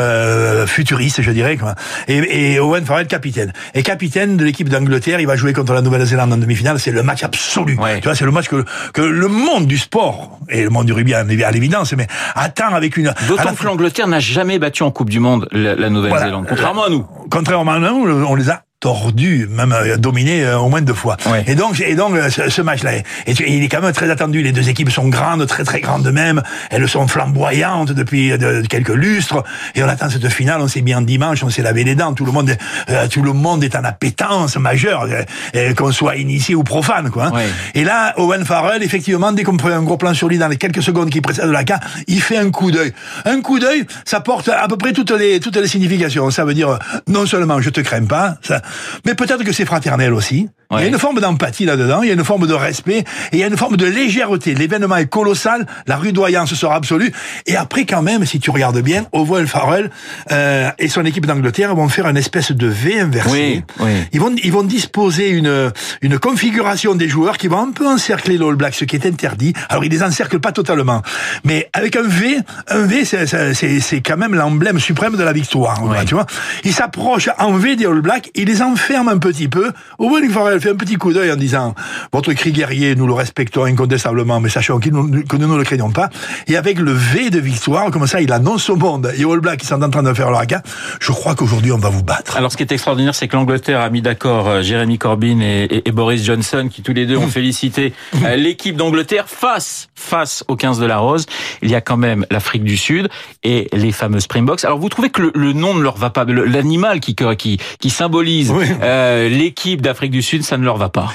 futuriste, 0.68 1.22
je 1.22 1.32
dirais. 1.32 1.58
Quoi. 1.58 1.76
Et, 2.08 2.54
et 2.54 2.60
Owen 2.60 2.86
Farrell, 2.86 3.08
capitaine. 3.08 3.52
Et 3.74 3.84
capitaine 3.84 4.38
de 4.38 4.46
l'équipe 4.46 4.70
d'Angleterre, 4.70 5.20
il 5.20 5.28
va 5.28 5.36
jouer 5.36 5.52
contre 5.52 5.74
la 5.74 5.82
Nouvelle-Zélande 5.82 6.32
en 6.32 6.38
demi-finale. 6.38 6.80
C'est 6.80 6.92
le 6.92 7.04
match 7.04 7.24
absolu. 7.24 7.78
Tu 7.96 8.04
vois, 8.04 8.16
c'est 8.16 8.26
le 8.26 8.32
match 8.32 8.48
que, 8.48 8.64
que 8.94 9.02
le 9.02 9.28
monde 9.28 9.68
du 9.68 9.78
sport, 9.78 10.40
et 10.50 10.64
le 10.64 10.70
monde 10.70 10.86
du 10.86 10.94
rugby 10.94 11.14
à 11.14 11.52
l'évidence, 11.52 11.94
mais 11.94 12.08
attend 12.36 12.74
avec 12.74 12.96
une... 12.96 13.14
D'autant 13.28 13.54
que 13.54 13.66
l'Angleterre 13.66 14.08
n'a 14.08 14.20
jamais 14.20 14.60
battu 14.60 14.84
en 14.84 14.92
Coupe 14.92 15.10
du 15.10 15.20
Monde 15.20 15.48
la, 15.52 15.90
Nouvelle-Zélande, 15.90 16.46
contrairement 16.48 16.86
à 16.86 16.90
nous 16.90 17.06
contrairement 17.34 17.72
à 17.72 17.80
nous, 17.80 18.26
on 18.28 18.36
les 18.36 18.50
a 18.52 18.64
tordu, 18.84 19.48
même 19.50 19.72
euh, 19.72 19.96
dominé 19.96 20.44
euh, 20.44 20.60
au 20.60 20.68
moins 20.68 20.82
deux 20.82 20.94
fois. 20.94 21.16
Ouais. 21.32 21.46
Et 21.48 21.56
donc, 21.56 21.80
et 21.80 21.96
donc 21.96 22.16
euh, 22.16 22.30
ce, 22.30 22.50
ce 22.50 22.62
match-là, 22.62 22.92
il 23.26 23.64
est 23.64 23.70
quand 23.70 23.82
même 23.82 23.94
très 23.94 24.10
attendu. 24.10 24.44
Les 24.44 24.52
deux 24.52 24.68
équipes 24.68 24.92
sont 24.92 25.08
grandes, 25.08 25.48
très 25.48 25.64
très 25.64 25.80
grandes 25.80 26.12
même. 26.12 26.44
Elles 26.70 26.90
sont 26.90 27.08
flamboyantes 27.08 27.94
depuis 27.94 28.38
de- 28.38 28.62
quelques 28.68 28.90
lustres. 28.94 29.42
Et 29.76 29.82
on 29.84 29.88
attend 29.88 30.10
cette 30.10 30.28
finale. 30.28 30.60
On 30.60 30.68
s'est 30.68 30.82
mis 30.82 30.94
en 30.94 31.02
dimanche, 31.02 31.44
on 31.46 31.50
s'est 31.50 31.62
lavé 31.62 31.86
les 31.86 31.96
dents. 31.96 32.14
Tout 32.14 32.26
le 32.26 32.34
monde, 32.34 32.50
est- 32.50 32.60
euh, 32.90 33.08
tout 33.08 33.22
le 33.22 33.32
monde 33.32 33.64
est 33.64 33.74
en 33.78 33.86
appétence 33.86 34.58
majeure, 34.58 35.08
euh, 35.56 35.74
qu'on 35.76 35.94
soit 35.94 36.18
initié 36.18 36.54
ou 36.54 36.64
profane, 36.64 37.10
quoi. 37.10 37.28
hein. 37.28 37.32
Ouais. 37.34 37.46
Et 37.76 37.86
là, 37.86 38.14
Owen 38.18 38.44
Farrell, 38.44 38.84
effectivement, 38.84 39.32
dès 39.32 39.44
qu'on 39.44 39.56
prend 39.56 39.70
un 39.70 39.82
gros 39.84 39.96
plan 39.96 40.14
sur 40.14 40.28
lui 40.28 40.38
dans 40.38 40.50
les 40.50 40.58
quelques 40.58 40.84
secondes 40.84 41.10
qui 41.10 41.22
précèdent 41.22 41.46
la 41.52 41.64
cas, 41.64 41.80
il 42.08 42.22
fait 42.22 42.38
un 42.38 42.52
coup 42.52 42.70
d'œil. 42.70 42.92
Un 43.24 43.40
coup 43.40 43.60
d'œil, 43.60 43.86
ça 44.04 44.20
porte 44.20 44.50
à 44.50 44.68
peu 44.68 44.76
près 44.76 44.92
toutes 44.92 45.12
les 45.12 45.40
toutes 45.40 45.56
les 45.56 45.68
significations. 45.70 46.30
Ça 46.32 46.44
veut 46.44 46.54
dire 46.54 46.78
non 47.08 47.26
seulement 47.26 47.62
je 47.62 47.70
te 47.70 47.80
crains 47.80 48.04
pas, 48.06 48.36
ça, 48.42 48.62
mais 49.06 49.16
peut-être 49.16 49.44
que 49.44 49.52
c'est 49.52 49.66
fraternel 49.66 50.14
aussi. 50.14 50.48
Il 50.72 50.80
y 50.80 50.86
a 50.86 50.88
une 50.88 50.98
forme 50.98 51.20
d'empathie 51.20 51.66
là-dedans, 51.66 52.02
il 52.02 52.08
y 52.08 52.10
a 52.12 52.16
une 52.16 52.24
forme 52.24 52.48
de 52.48 52.54
respect, 52.56 53.00
et 53.00 53.06
il 53.34 53.38
y 53.40 53.44
a 53.44 53.48
une 53.48 53.58
forme 53.58 53.78
de 53.78 53.86
légèreté. 53.86 54.56
L'événement 54.56 54.96
est 54.96 55.06
colossal, 55.06 55.68
la 55.86 55.98
rudoyance 55.98 56.52
sera 56.56 56.74
absolue. 56.76 57.12
Et 57.46 57.56
après, 57.56 57.86
quand 57.86 58.02
même, 58.02 58.26
si 58.26 58.40
tu 58.40 58.50
regardes 58.50 58.80
bien, 58.82 59.06
Owen 59.12 59.46
Farrell 59.46 59.92
euh, 60.32 60.72
et 60.80 60.88
son 60.88 61.06
équipe 61.06 61.28
d'Angleterre 61.28 61.76
vont 61.76 61.90
faire 61.90 62.08
une 62.08 62.18
espèce 62.18 62.52
de 62.52 62.66
V 62.66 63.00
inversé. 63.02 63.30
Oui, 63.30 63.64
oui. 63.86 63.92
Ils 64.14 64.20
vont, 64.20 64.34
ils 64.44 64.52
vont 64.52 64.64
disposer 64.64 65.30
une, 65.30 65.72
une 66.02 66.18
configuration 66.18 66.96
des 66.96 67.08
joueurs 67.08 67.38
qui 67.38 67.48
vont 67.50 67.60
un 67.68 67.72
peu 67.72 67.88
encercler 67.88 68.40
l'All 68.40 68.56
Black, 68.56 68.74
ce 68.74 68.86
qui 68.86 68.96
est 68.96 69.06
interdit. 69.06 69.54
Alors, 69.70 69.86
ils 69.86 69.92
les 69.92 70.02
encerclent 70.02 70.40
pas 70.40 70.54
totalement. 70.54 71.04
Mais 71.44 71.70
avec 71.74 71.96
un 71.96 72.02
V, 72.08 72.40
un 72.70 72.82
V, 72.88 73.06
c'est- 73.06 73.80
c'est 73.80 74.02
quand 74.02 74.18
même 74.18 74.34
l'emblème 74.34 74.80
suprême 74.80 75.18
de 75.18 75.24
la 75.24 75.34
victoire. 75.34 75.84
Ouais. 75.86 76.04
Tu 76.06 76.16
vois 76.16 76.26
Ils 76.64 76.74
s'approchent 76.74 77.30
en 77.38 77.52
V 77.54 77.76
des 77.76 77.86
All 77.86 78.02
Blacks, 78.02 78.32
ils 78.34 78.48
les 78.48 78.63
enferment 78.64 79.12
un 79.12 79.18
petit 79.18 79.48
peu. 79.48 79.72
Owen 80.00 80.30
Farrell 80.30 80.60
fait 80.62 80.70
un 80.72 80.76
petit 80.76 80.96
coup 80.96 81.14
d'œil 81.14 81.32
en 81.32 81.36
disant, 81.36 81.76
votre 82.12 82.34
cri 82.34 82.52
guerrier, 82.52 82.96
nous 82.96 83.08
le 83.08 83.14
respectons 83.14 83.66
incontestablement, 83.66 84.40
mais 84.40 84.50
sachons 84.50 84.80
nous- 84.92 85.24
que 85.24 85.38
nous 85.38 85.48
ne 85.52 85.58
le 85.58 85.64
craignons 85.64 85.92
pas. 85.92 86.10
Et 86.48 86.58
avec 86.58 86.80
le 86.80 86.92
V 86.92 87.30
de 87.30 87.40
victoire, 87.40 87.92
comme 87.92 88.08
ça, 88.08 88.22
il 88.22 88.32
annonce 88.32 88.70
au 88.70 88.76
monde 88.76 89.12
et 89.18 89.24
All 89.24 89.40
Blacks 89.40 89.60
qui 89.60 89.68
sont 89.68 89.82
en 89.82 89.90
train 89.90 90.04
de 90.04 90.14
faire 90.14 90.30
leur 90.32 90.40
haka, 90.40 90.62
je 91.00 91.12
crois 91.12 91.36
qu'aujourd'hui, 91.36 91.72
on 91.72 91.78
va 91.78 91.90
vous 91.90 92.04
battre. 92.04 92.38
Alors, 92.38 92.52
ce 92.52 92.58
qui 92.58 92.64
est 92.64 92.72
extraordinaire, 92.72 93.16
c'est 93.16 93.28
que 93.28 93.36
l'Angleterre 93.36 93.82
a 93.82 93.90
mis 93.90 94.02
d'accord 94.02 94.48
euh, 94.48 94.62
Jeremy 94.62 94.98
Corbyn 94.98 95.40
et, 95.42 95.64
et- 95.66 95.88
et 95.90 95.92
Boris 95.92 96.24
Johnson, 96.24 96.70
qui 96.72 96.82
tous 96.82 96.94
les 96.94 97.06
deux 97.06 97.18
ont 97.18 97.28
félicité 97.28 97.94
euh, 98.24 98.36
l'équipe 98.36 98.76
d'Angleterre 98.76 99.26
face 99.28 99.90
face 99.96 100.44
aux 100.48 100.56
15 100.56 100.80
de 100.80 100.86
la 100.86 100.98
Rose. 100.98 101.26
Il 101.62 101.70
y 101.72 101.76
a 101.76 101.82
quand 101.82 101.98
même 101.98 102.26
l'Afrique 102.32 102.64
du 102.64 102.76
Sud 102.78 103.08
et 103.44 103.68
les 103.74 103.92
fameux 103.92 104.20
Springboks. 104.20 104.64
Alors, 104.66 104.78
vous 104.80 104.90
trouvez 104.90 105.10
que 105.10 105.22
le, 105.22 105.32
le 105.36 105.54
nom 105.54 105.74
ne 105.74 105.82
leur 105.82 105.96
va 105.98 106.10
pas, 106.10 106.26
l'animal 106.26 107.00
qui 107.00 107.16
qui 107.38 107.58
qui 107.80 107.90
symbolise 107.90 108.52
Oui. 108.54 108.66
euh, 108.82 109.28
l'équipe 109.30 109.82
d'Afrique 109.82 110.12
du 110.12 110.22
Sud, 110.22 110.44
ça 110.44 110.58
ne 110.58 110.64
leur 110.64 110.78
va 110.78 110.90
pas. 110.90 111.14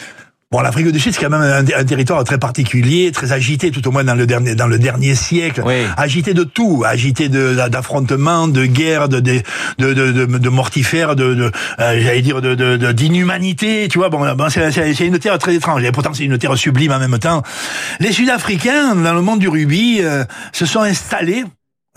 Bon, 0.51 0.63
l'Afrique 0.63 0.91
du 0.91 0.99
Sud, 0.99 1.13
c'est 1.13 1.21
quand 1.21 1.29
même 1.29 1.43
un, 1.43 1.79
un 1.79 1.85
territoire 1.85 2.25
très 2.25 2.39
particulier, 2.39 3.13
très 3.13 3.33
agité, 3.33 3.71
tout 3.71 3.87
au 3.87 3.91
moins 3.91 4.03
dans 4.03 4.15
le 4.15 4.27
dernier, 4.27 4.55
dans 4.55 4.67
le 4.67 4.79
dernier 4.79 5.15
siècle. 5.15 5.63
Oui. 5.67 5.75
Agité 5.99 6.33
de 6.33 6.43
tout, 6.43 6.85
agité 6.87 7.29
de 7.29 7.55
d'affrontements, 7.69 8.49
de 8.49 8.65
guerres, 8.65 9.11
de 9.11 9.21
de 9.21 9.43
de, 9.77 9.93
de, 9.93 10.11
de, 10.13 10.25
de 10.39 10.49
mortifères, 10.49 11.17
de, 11.17 11.35
de 11.35 11.45
euh, 11.81 12.01
j'allais 12.01 12.23
dire 12.23 12.41
de 12.41 12.55
d'inhumanité. 12.93 13.89
Tu 13.91 13.99
vois, 13.99 14.09
bon, 14.09 14.35
bon 14.37 14.49
c'est 14.49 14.71
c'est- 14.73 14.95
c'est 14.95 15.07
une 15.07 15.19
terre 15.19 15.39
très 15.39 15.55
étrange. 15.55 15.85
Et 15.85 15.93
pourtant, 15.93 16.15
c'est 16.15 16.25
une 16.25 16.39
terre 16.39 16.57
sublime 16.57 16.93
en 16.93 16.99
même 16.99 17.19
temps. 17.19 17.43
Les 18.01 18.13
Sud-Africains, 18.13 18.95
dans 18.95 19.13
le 19.15 19.21
monde 19.21 19.41
du 19.41 19.49
rugby, 19.49 19.99
euh, 20.01 20.25
se 20.53 20.65
sont 20.65 20.81
installés 20.81 21.45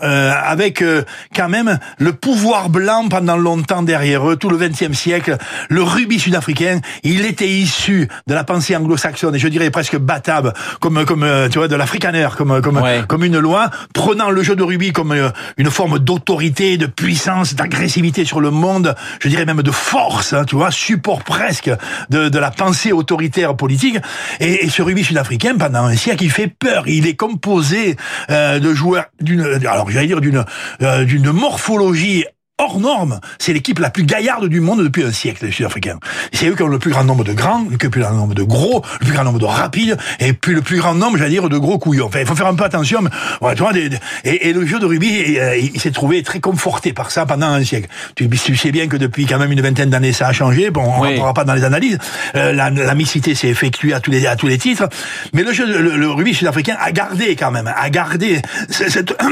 euh, 0.02 0.32
avec 0.44 0.82
euh, 0.82 1.04
quand 1.34 1.48
même 1.48 1.78
le 1.98 2.12
pouvoir 2.12 2.68
blanc 2.70 3.08
pendant 3.08 3.36
longtemps 3.36 3.82
derrière 3.82 4.28
eux, 4.28 4.36
tout 4.36 4.48
le 4.48 4.56
XXe 4.56 4.92
siècle. 4.96 5.36
Le 5.68 5.82
rugby 5.82 6.18
sud-africain, 6.18 6.80
il 7.02 7.24
était 7.24 7.48
issu 7.48 8.08
de 8.26 8.34
la 8.34 8.44
pensée 8.44 8.74
anglo-saxonne, 8.74 9.34
et 9.36 9.38
je 9.38 9.48
dirais 9.48 9.70
presque 9.70 9.96
battable, 9.96 10.52
comme 10.80 11.04
comme 11.04 11.22
euh, 11.22 11.48
tu 11.48 11.58
vois 11.58 11.68
de 11.68 11.76
l'afrikaner, 11.76 12.28
comme 12.36 12.60
comme 12.60 12.78
Ouais. 12.78 13.02
comme 13.06 13.22
une 13.24 13.38
loi, 13.38 13.70
prenant 13.94 14.30
le 14.30 14.42
jeu 14.42 14.56
de 14.56 14.62
rugby 14.62 14.92
comme 14.92 15.12
euh, 15.12 15.28
une 15.56 15.70
forme 15.70 15.98
d'autorité, 16.00 16.78
de 16.78 16.86
puissance, 16.86 17.54
d'agressivité 17.54 18.24
sur 18.24 18.40
le 18.40 18.50
monde, 18.50 18.94
je 19.20 19.28
dirais 19.28 19.44
même 19.44 19.62
de 19.62 19.70
force, 19.70 20.32
hein, 20.32 20.44
tu 20.44 20.56
vois, 20.56 20.70
support 20.72 21.22
presque 21.22 21.70
de, 22.10 22.28
de 22.28 22.38
la 22.38 22.50
pensée 22.50 22.92
autoritaire 22.92 23.54
politique. 23.56 23.98
Et, 24.40 24.64
et 24.64 24.68
ce 24.68 24.82
rugby 24.82 25.04
sud-africain, 25.04 25.54
pendant 25.56 25.84
un 25.84 25.94
siècle, 25.96 26.24
il 26.24 26.30
fait 26.30 26.48
peur. 26.48 26.84
Il 26.88 27.06
est 27.06 27.14
composé 27.14 27.96
euh, 28.30 28.58
de 28.58 28.74
joueurs 28.74 29.04
d'une, 29.20 29.58
alors 29.82 29.90
j'allais 29.90 30.06
dire 30.06 30.20
d'une 30.20 30.44
euh, 30.82 31.04
d'une 31.04 31.30
morphologie 31.32 32.24
hors 32.58 32.78
norme. 32.78 33.18
C'est 33.40 33.52
l'équipe 33.52 33.80
la 33.80 33.90
plus 33.90 34.04
gaillarde 34.04 34.46
du 34.46 34.60
monde 34.60 34.82
depuis 34.84 35.02
un 35.02 35.10
siècle, 35.10 35.46
les 35.46 35.50
Sud-Africains. 35.50 35.98
C'est 36.32 36.46
eux 36.46 36.54
qui 36.54 36.62
ont 36.62 36.68
le 36.68 36.78
plus 36.78 36.92
grand 36.92 37.02
nombre 37.02 37.24
de 37.24 37.32
grands, 37.32 37.64
le 37.68 37.76
plus 37.76 38.00
grand 38.00 38.12
nombre 38.12 38.34
de 38.34 38.42
gros, 38.44 38.84
le 39.00 39.06
plus 39.06 39.14
grand 39.14 39.24
nombre 39.24 39.40
de 39.40 39.46
rapides, 39.46 39.96
et 40.20 40.32
puis 40.32 40.54
le 40.54 40.62
plus 40.62 40.76
grand 40.78 40.94
nombre, 40.94 41.16
j'allais 41.18 41.30
dire, 41.30 41.48
de 41.48 41.58
gros 41.58 41.78
couillons. 41.78 42.06
Enfin, 42.06 42.20
il 42.20 42.26
faut 42.26 42.36
faire 42.36 42.46
un 42.46 42.54
peu 42.54 42.62
attention. 42.62 43.00
Mais, 43.02 43.10
ouais, 43.40 43.54
tu 43.56 43.62
vois, 43.62 43.72
des- 43.72 43.88
des- 43.88 43.98
et, 44.24 44.50
et 44.50 44.52
le 44.52 44.64
jeu 44.64 44.78
de 44.78 44.86
rugby, 44.86 45.38
euh, 45.40 45.56
il 45.56 45.80
s'est 45.80 45.90
trouvé 45.90 46.22
très 46.22 46.38
conforté 46.38 46.92
par 46.92 47.10
ça 47.10 47.26
pendant 47.26 47.48
un 47.48 47.64
siècle. 47.64 47.88
Tu, 48.14 48.28
tu 48.28 48.54
sais 48.54 48.70
bien 48.70 48.86
que 48.86 48.96
depuis 48.98 49.26
quand 49.26 49.38
même 49.40 49.50
une 49.50 49.62
vingtaine 49.62 49.90
d'années, 49.90 50.12
ça 50.12 50.28
a 50.28 50.32
changé. 50.32 50.70
Bon, 50.70 50.82
on 50.84 51.00
Oui. 51.00 51.08
rentrera 51.14 51.34
pas 51.34 51.44
dans 51.44 51.54
les 51.54 51.64
analyses. 51.64 51.98
Euh, 52.36 52.52
la, 52.52 52.70
la 52.70 52.94
mixité 52.94 53.34
s'est 53.34 53.48
effectuée 53.48 53.92
à 53.94 53.98
tous 53.98 54.12
les 54.12 54.24
à 54.26 54.36
tous 54.36 54.46
les 54.46 54.58
titres, 54.58 54.88
mais 55.32 55.42
le 55.42 55.52
jeu, 55.52 55.66
le, 55.66 55.96
le 55.96 56.10
rugby 56.10 56.32
sud-africain 56.34 56.76
a 56.78 56.92
gardé 56.92 57.34
quand 57.34 57.50
même, 57.50 57.72
a 57.74 57.90
gardé 57.90 58.40
ce- 58.70 58.88
cette 58.88 59.16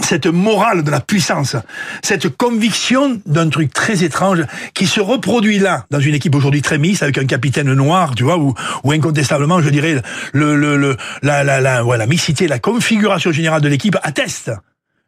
cette 0.00 0.26
morale 0.26 0.82
de 0.82 0.90
la 0.90 1.00
puissance, 1.00 1.56
cette 2.02 2.28
conviction 2.36 3.20
d'un 3.26 3.48
truc 3.48 3.72
très 3.72 4.04
étrange 4.04 4.44
qui 4.74 4.86
se 4.86 5.00
reproduit 5.00 5.58
là, 5.58 5.86
dans 5.90 6.00
une 6.00 6.14
équipe 6.14 6.34
aujourd'hui 6.34 6.62
très 6.62 6.78
mixte, 6.78 7.02
avec 7.02 7.18
un 7.18 7.26
capitaine 7.26 7.72
noir, 7.72 8.14
tu 8.14 8.24
vois, 8.24 8.38
où, 8.38 8.54
où 8.84 8.92
incontestablement, 8.92 9.60
je 9.60 9.70
dirais, 9.70 10.02
le, 10.32 10.56
le, 10.56 10.76
le, 10.76 10.96
la, 11.22 11.44
la, 11.44 11.60
la, 11.60 11.84
ouais, 11.84 11.96
la 11.96 12.06
mixité, 12.06 12.48
la 12.48 12.58
configuration 12.58 13.32
générale 13.32 13.62
de 13.62 13.68
l'équipe 13.68 13.96
atteste 14.02 14.50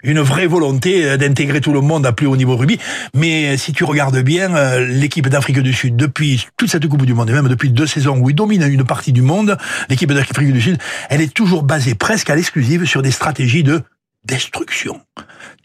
une 0.02 0.20
vraie 0.20 0.46
volonté 0.46 1.04
euh, 1.04 1.16
d'intégrer 1.16 1.60
tout 1.60 1.72
le 1.72 1.80
monde 1.80 2.06
à 2.06 2.12
plus 2.12 2.26
haut 2.26 2.36
niveau 2.36 2.56
rugby. 2.56 2.78
Mais 3.14 3.48
euh, 3.54 3.56
si 3.56 3.72
tu 3.72 3.84
regardes 3.84 4.18
bien, 4.20 4.54
euh, 4.54 4.86
l'équipe 4.86 5.28
d'Afrique 5.28 5.60
du 5.60 5.72
Sud, 5.72 5.96
depuis 5.96 6.46
toute 6.56 6.70
cette 6.70 6.86
Coupe 6.86 7.04
du 7.04 7.14
Monde, 7.14 7.30
et 7.30 7.32
même 7.32 7.48
depuis 7.48 7.70
deux 7.70 7.86
saisons 7.86 8.18
où 8.18 8.30
il 8.30 8.34
domine 8.34 8.62
une 8.62 8.84
partie 8.84 9.12
du 9.12 9.22
monde, 9.22 9.56
l'équipe 9.88 10.12
d'Afrique 10.12 10.52
du 10.52 10.60
Sud, 10.60 10.78
elle 11.08 11.20
est 11.20 11.32
toujours 11.32 11.62
basée 11.62 11.94
presque 11.94 12.30
à 12.30 12.34
l'exclusive 12.36 12.86
sur 12.86 13.02
des 13.02 13.10
stratégies 13.10 13.62
de 13.62 13.82
destruction. 14.24 15.00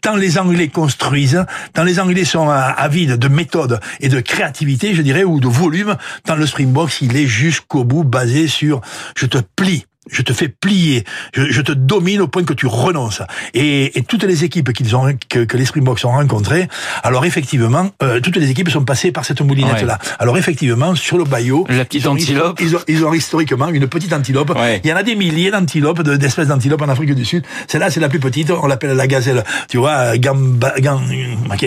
Tant 0.02 0.16
les 0.16 0.38
Anglais 0.38 0.68
construisent, 0.68 1.44
tant 1.72 1.84
les 1.84 2.00
Anglais 2.00 2.24
sont 2.24 2.48
avides 2.48 3.16
de 3.16 3.28
méthode 3.28 3.80
et 4.00 4.08
de 4.08 4.20
créativité, 4.20 4.94
je 4.94 5.02
dirais, 5.02 5.24
ou 5.24 5.40
de 5.40 5.48
volume, 5.48 5.96
tant 6.24 6.36
le 6.36 6.46
Springboks, 6.46 7.00
il 7.02 7.16
est 7.16 7.26
jusqu'au 7.26 7.84
bout 7.84 8.04
basé 8.04 8.48
sur 8.48 8.80
je 9.16 9.26
te 9.26 9.38
plie. 9.38 9.84
Je 10.10 10.22
te 10.22 10.32
fais 10.32 10.48
plier, 10.48 11.04
je, 11.34 11.44
je 11.50 11.60
te 11.62 11.72
domine 11.72 12.20
au 12.20 12.28
point 12.28 12.44
que 12.44 12.52
tu 12.54 12.66
renonces. 12.66 13.22
Et, 13.54 13.98
et 13.98 14.02
toutes 14.02 14.22
les 14.24 14.44
équipes 14.44 14.72
qu'ils 14.72 14.94
ont, 14.94 15.12
que, 15.28 15.40
que 15.44 15.56
les 15.56 15.64
Springboks 15.64 16.04
ont 16.04 16.10
rencontrées, 16.12 16.68
alors 17.02 17.24
effectivement, 17.24 17.90
euh, 18.02 18.20
toutes 18.20 18.36
les 18.36 18.50
équipes 18.50 18.70
sont 18.70 18.84
passées 18.84 19.10
par 19.12 19.24
cette 19.24 19.40
moulinette-là. 19.40 19.98
Alors 20.18 20.38
effectivement, 20.38 20.94
sur 20.94 21.18
le 21.18 21.24
Bayou, 21.24 21.66
La 21.68 21.84
petite 21.84 22.02
ils 22.02 22.08
ont, 22.08 22.12
antilope. 22.12 22.60
Ils 22.60 22.76
ont, 22.76 22.80
ils 22.86 23.04
ont 23.04 23.14
historiquement 23.14 23.68
une 23.68 23.88
petite 23.88 24.12
antilope. 24.12 24.50
Ouais. 24.56 24.80
Il 24.84 24.90
y 24.90 24.92
en 24.92 24.96
a 24.96 25.02
des 25.02 25.16
milliers 25.16 25.50
d'antilopes, 25.50 26.02
de- 26.02 26.16
d'espèces 26.16 26.48
d'antilopes 26.48 26.82
en 26.82 26.88
Afrique 26.88 27.14
du 27.14 27.24
Sud. 27.24 27.44
Celle-là, 27.66 27.90
c'est 27.90 28.00
la 28.00 28.08
plus 28.08 28.20
petite. 28.20 28.50
On 28.50 28.66
l'appelle 28.66 28.92
la 28.96 29.06
gazelle. 29.06 29.42
Tu 29.68 29.76
vois, 29.78 29.90
euh, 30.14 30.16
gamba, 30.18 30.74
gam, 30.78 31.00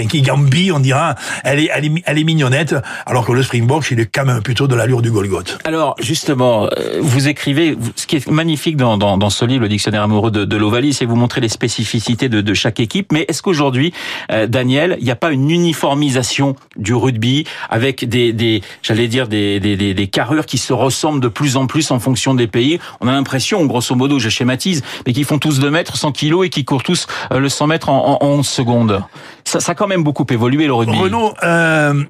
qui 0.09 0.21
Gambi, 0.21 0.71
on 0.71 0.79
dira. 0.79 1.15
Elle 1.43 1.59
est, 1.59 1.69
elle 1.73 1.85
est, 1.85 2.03
elle 2.05 2.17
est 2.17 2.23
mignonnette. 2.23 2.75
Alors 3.05 3.25
que 3.25 3.31
le 3.31 3.43
Springbok, 3.43 3.85
il 3.91 3.99
est 3.99 4.05
quand 4.05 4.25
même 4.25 4.41
plutôt 4.41 4.67
de 4.67 4.75
l'allure 4.75 5.01
du 5.01 5.11
Golgoth. 5.11 5.57
Alors 5.65 5.95
justement, 5.99 6.65
euh, 6.77 6.99
vous 7.01 7.27
écrivez, 7.27 7.77
ce 7.95 8.05
qui 8.07 8.15
est 8.17 8.28
magnifique 8.29 8.77
dans, 8.77 8.97
dans, 8.97 9.17
dans 9.17 9.29
ce 9.29 9.45
livre, 9.45 9.63
le 9.63 9.69
dictionnaire 9.69 10.03
amoureux 10.03 10.31
de, 10.31 10.45
de 10.45 10.57
l'Ovalie, 10.57 10.93
c'est 10.93 11.05
vous 11.05 11.15
montrez 11.15 11.41
les 11.41 11.49
spécificités 11.49 12.29
de, 12.29 12.41
de 12.41 12.53
chaque 12.53 12.79
équipe. 12.79 13.11
Mais 13.11 13.25
est-ce 13.27 13.41
qu'aujourd'hui, 13.41 13.93
euh, 14.31 14.47
Daniel, 14.47 14.97
il 14.99 15.05
n'y 15.05 15.11
a 15.11 15.15
pas 15.15 15.31
une 15.31 15.49
uniformisation 15.49 16.55
du 16.75 16.93
rugby 16.93 17.45
avec 17.69 18.07
des, 18.07 18.33
des 18.33 18.61
j'allais 18.81 19.07
dire 19.07 19.27
des, 19.27 19.59
des, 19.59 19.75
des, 19.75 20.07
carrures 20.07 20.45
qui 20.45 20.57
se 20.57 20.73
ressemblent 20.73 21.21
de 21.21 21.27
plus 21.27 21.57
en 21.57 21.67
plus 21.67 21.91
en 21.91 21.99
fonction 21.99 22.33
des 22.33 22.47
pays? 22.47 22.79
On 23.01 23.07
a 23.07 23.11
l'impression, 23.11 23.65
grosso 23.65 23.95
modo, 23.95 24.19
je 24.19 24.29
schématise, 24.29 24.83
mais 25.05 25.13
qu'ils 25.13 25.25
font 25.25 25.39
tous 25.39 25.59
2 25.59 25.69
mètres, 25.69 25.97
100 25.97 26.11
kilos 26.11 26.45
et 26.45 26.49
qui 26.49 26.65
courent 26.65 26.83
tous 26.83 27.07
euh, 27.31 27.39
le 27.39 27.49
100 27.49 27.67
mètres 27.67 27.89
en, 27.89 28.19
en, 28.21 28.25
en 28.25 28.29
11 28.39 28.47
secondes. 28.47 29.03
Ça, 29.43 29.59
ça 29.59 29.71
a 29.71 29.75
quand 29.75 29.87
même 29.87 30.03
beaucoup 30.03 30.25
évolué 30.29 30.67
le 30.67 30.73
rugby. 30.73 30.97
Renaud, 30.97 31.33
euh, 31.43 32.03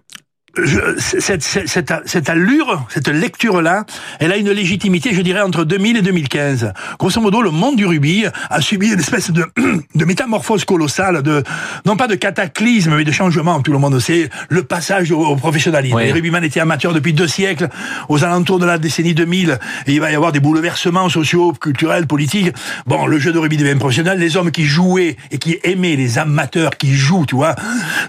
je- 0.58 0.80
cette, 0.98 1.44
cette, 1.44 1.68
cette, 1.68 1.94
cette 2.06 2.30
allure, 2.30 2.86
cette 2.90 3.08
lecture-là, 3.08 3.86
elle 4.20 4.32
a 4.32 4.38
une 4.38 4.50
légitimité, 4.52 5.14
je 5.14 5.22
dirais, 5.22 5.42
entre 5.42 5.64
2000 5.64 5.98
et 5.98 6.02
2015. 6.02 6.74
Grosso 7.00 7.22
modo, 7.22 7.42
le 7.42 7.52
monde 7.52 7.76
du 7.76 7.86
rugby 7.86 8.26
a 8.50 8.62
subi 8.62 8.90
une 8.92 9.00
espèce 9.00 9.32
de, 9.32 9.46
de 9.96 10.06
métamorphose 10.06 10.66
colossale, 10.66 11.22
de 11.24 11.44
non 11.86 11.96
pas 11.98 12.08
de 12.08 12.16
cataclysme, 12.16 12.96
mais 12.96 13.04
de 13.04 13.12
changement. 13.12 13.62
Tout 13.62 13.72
le 13.72 13.80
monde 13.80 14.00
sait 14.00 14.30
le 14.50 14.64
passage 14.64 15.12
au, 15.12 15.20
au 15.26 15.36
professionnalisme. 15.36 15.96
Oui. 15.96 16.06
Les 16.06 16.12
rugbyman 16.12 16.44
étaient 16.44 16.60
amateurs 16.60 16.94
depuis 16.94 17.14
deux 17.14 17.28
siècles, 17.28 17.70
aux 18.10 18.24
alentours 18.24 18.60
de 18.60 18.66
la 18.66 18.78
décennie 18.78 19.14
2000, 19.14 19.60
et 19.88 19.94
il 19.94 20.00
va 20.02 20.12
y 20.12 20.16
avoir 20.16 20.32
des 20.32 20.40
bouleversements 20.40 21.10
sociaux, 21.10 21.54
culturels, 21.54 22.08
politiques. 22.08 22.54
Bon, 22.88 23.06
le 23.06 23.20
jeu 23.20 23.32
de 23.32 23.38
rugby 23.40 23.58
devient 23.58 23.76
professionnel. 23.78 24.20
Les 24.20 24.38
hommes 24.38 24.52
qui 24.52 24.66
jouaient 24.66 25.16
et 25.32 25.38
qui 25.38 25.58
aimaient 25.64 25.96
les 25.96 26.18
amateurs 26.18 26.72
qui 26.78 26.94
jouent, 26.96 27.26
tu 27.26 27.36
vois, 27.36 27.56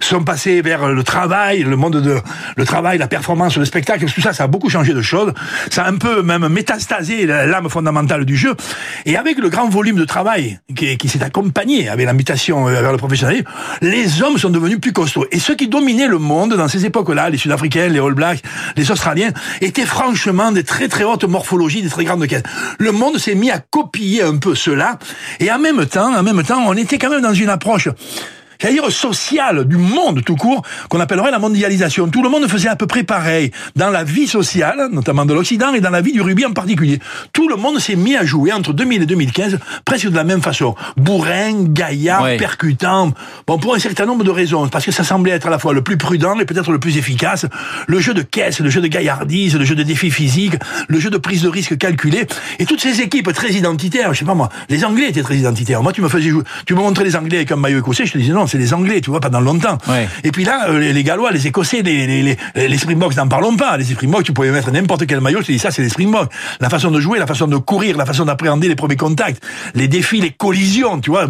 sont 0.01 0.25
passés 0.25 0.63
vers 0.63 0.89
le 0.89 1.03
travail, 1.03 1.63
le 1.63 1.77
monde 1.77 2.01
de 2.01 2.19
le 2.57 2.65
travail, 2.65 2.99
la 2.99 3.09
performance, 3.09 3.57
le 3.57 3.65
spectacle, 3.65 4.07
tout 4.07 4.21
ça, 4.21 4.33
ça 4.33 4.45
a 4.45 4.47
beaucoup 4.47 4.69
changé 4.69 4.93
de 4.93 5.03
choses. 5.03 5.33
Ça 5.71 5.85
a 5.85 5.91
un 5.91 5.97
peu 5.97 6.23
même 6.23 6.49
métastasé 6.49 7.27
l'âme 7.27 7.69
fondamentale 7.69 8.25
du 8.25 8.37
jeu. 8.37 8.55
Et 9.07 9.17
avec 9.17 9.39
le 9.39 9.49
grand 9.49 9.69
volume 9.69 9.97
de 9.97 10.05
travail 10.05 10.61
qui, 10.75 11.09
s'est 11.09 11.23
accompagné 11.23 11.89
avec 11.89 12.07
l'invitation 12.07 12.69
euh, 12.69 12.81
vers 12.81 12.93
le 12.93 12.99
professionnalisme, 12.99 13.47
les 13.81 14.23
hommes 14.23 14.39
sont 14.39 14.51
devenus 14.51 14.81
plus 14.81 14.93
costauds. 14.93 15.27
Et 15.33 15.39
ceux 15.39 15.55
qui 15.55 15.69
dominaient 15.69 16.09
le 16.09 16.19
monde 16.19 16.55
dans 16.55 16.69
ces 16.69 16.87
époques-là, 16.87 17.31
les 17.31 17.39
Sud-Africains, 17.39 17.89
les 17.89 17.99
All 17.99 18.15
Blacks, 18.15 18.43
les 18.77 18.91
Australiens, 18.91 19.31
étaient 19.61 19.87
franchement 19.87 20.53
des 20.53 20.65
très 20.65 20.89
très 20.89 21.05
hautes 21.05 21.25
morphologies, 21.25 21.83
des 21.83 21.89
très 21.89 22.05
grandes 22.05 22.27
caisses. 22.27 22.43
Le 22.79 22.93
monde 22.93 23.19
s'est 23.19 23.35
mis 23.35 23.51
à 23.51 23.59
copier 23.59 24.23
un 24.23 24.37
peu 24.37 24.55
cela. 24.55 24.99
Et 25.39 25.51
en 25.51 25.59
même 25.59 25.85
temps, 25.87 26.15
en 26.15 26.23
même 26.23 26.43
temps, 26.43 26.63
on 26.67 26.77
était 26.77 26.99
quand 26.99 27.11
même 27.11 27.23
dans 27.23 27.35
une 27.35 27.49
approche 27.49 27.89
cest 28.61 28.73
dire 28.73 28.91
social 28.91 29.65
du 29.65 29.77
monde 29.77 30.23
tout 30.25 30.37
court, 30.37 30.63
qu'on 30.89 31.01
appellerait 31.01 31.31
la 31.31 31.39
mondialisation. 31.39 32.09
Tout 32.09 32.23
le 32.23 32.29
monde 32.29 32.47
faisait 32.49 32.69
à 32.69 32.77
peu 32.77 32.87
près 32.87 33.03
pareil 33.03 33.51
dans 33.77 33.91
la 33.91 34.05
vie 34.05 34.27
sociale, 34.27 34.89
notamment 34.93 35.25
de 35.25 35.35
l'Occident, 35.35 35.73
et 35.73 35.81
dans 35.81 35.91
la 35.91 36.01
vie 36.01 36.13
du 36.13 36.21
rugby 36.21 36.45
en 36.45 36.53
particulier. 36.53 36.99
Tout 37.33 37.49
le 37.49 37.57
monde 37.57 37.79
s'est 37.79 37.97
mis 37.97 38.17
à 38.17 38.25
jouer 38.25 38.53
entre 38.53 38.73
2000 38.73 39.03
et 39.03 39.07
2015 39.07 39.59
presque 39.85 40.09
de 40.09 40.17
la 40.17 40.25
même 40.25 40.43
façon. 40.43 40.75
Bourrin, 40.97 41.65
gaillard, 41.65 42.25
percutant. 42.39 43.13
Bon, 43.47 43.59
pour 43.59 43.75
un 43.75 43.79
certain 43.79 44.07
nombre 44.07 44.25
de 44.25 44.31
raisons, 44.31 44.69
parce 44.69 44.85
que 44.85 44.93
ça 44.93 45.05
semblait 45.05 45.33
être 45.33 45.47
à 45.47 45.51
la 45.51 45.59
fois 45.59 45.73
le 45.73 45.83
plus 45.83 45.97
prudent 45.97 46.39
et 46.39 46.45
peut-être 46.45 46.73
le 46.73 46.79
plus 46.79 46.97
efficace. 46.97 47.47
Le 47.87 48.01
jeu 48.01 48.15
de 48.15 48.23
caisse, 48.23 48.61
le 48.61 48.71
jeu 48.71 48.81
de 48.81 48.89
gaillardise, 48.89 49.57
le 49.57 49.65
jeu 49.65 49.75
de 49.75 49.83
défi 49.83 50.11
physique, 50.11 50.55
le 50.89 51.01
jeu 51.01 51.11
de 51.11 51.19
prise 51.19 51.43
de 51.43 51.49
risque 51.49 51.79
calculé, 51.79 52.27
et 52.59 52.67
toutes 52.67 52.81
ces 52.81 53.01
équipes 53.01 53.33
très 53.33 53.53
identitaires. 53.53 54.13
Je 54.13 54.21
sais 54.21 54.25
pas 54.25 54.35
moi, 54.35 54.49
les 54.69 54.85
Anglais 54.85 55.09
étaient 55.09 55.23
très 55.23 55.37
identitaires. 55.37 55.83
Moi, 55.83 55.93
tu 55.93 56.03
me 56.03 56.09
faisais 56.09 56.31
jouer, 56.31 56.45
tu 56.67 56.75
me 56.75 56.81
montrais 56.81 57.05
les 57.05 57.17
Anglais 57.17 57.39
avec 57.39 57.53
un 57.53 57.57
maillot 57.57 57.79
écossais, 57.79 58.07
je 58.07 58.13
te 58.13 58.19
disais 58.19 58.33
non, 58.33 58.47
c'est 58.51 58.59
les 58.59 58.75
Anglais, 58.75 59.01
tu 59.01 59.11
vois, 59.11 59.21
pendant 59.21 59.41
longtemps. 59.41 59.79
Et 60.25 60.31
puis 60.31 60.45
là, 60.45 60.69
euh, 60.69 60.93
les, 60.93 61.05
Gallois, 61.05 61.31
les 61.31 61.47
Écossais, 61.47 61.83
les, 61.83 62.07
les, 62.07 62.37
les, 62.55 62.79
Springboks, 62.79 63.17
n'en 63.17 63.29
parlons 63.29 63.57
pas. 63.57 63.77
Les 63.77 63.85
Springboks, 63.85 64.25
tu 64.25 64.33
pouvais 64.33 64.51
mettre 64.51 64.71
n'importe 64.71 65.07
quel 65.07 65.21
maillot, 65.21 65.43
te 65.43 65.53
dis 65.53 65.59
ça, 65.59 65.71
c'est 65.71 65.83
les 65.83 65.89
Springboks. 65.89 66.31
La 66.61 66.69
façon 66.69 66.91
de 66.91 67.01
jouer, 67.01 67.19
la 67.19 67.27
façon 67.27 67.47
de 67.47 67.57
courir, 67.57 67.97
la 67.97 68.07
façon 68.07 68.25
d'appréhender 68.25 68.69
les 68.69 68.75
premiers 68.75 68.97
contacts, 68.97 69.43
les 69.75 69.89
défis, 69.89 70.21
les 70.21 70.31
collisions, 70.31 71.01
tu 71.01 71.11
vois, 71.11 71.27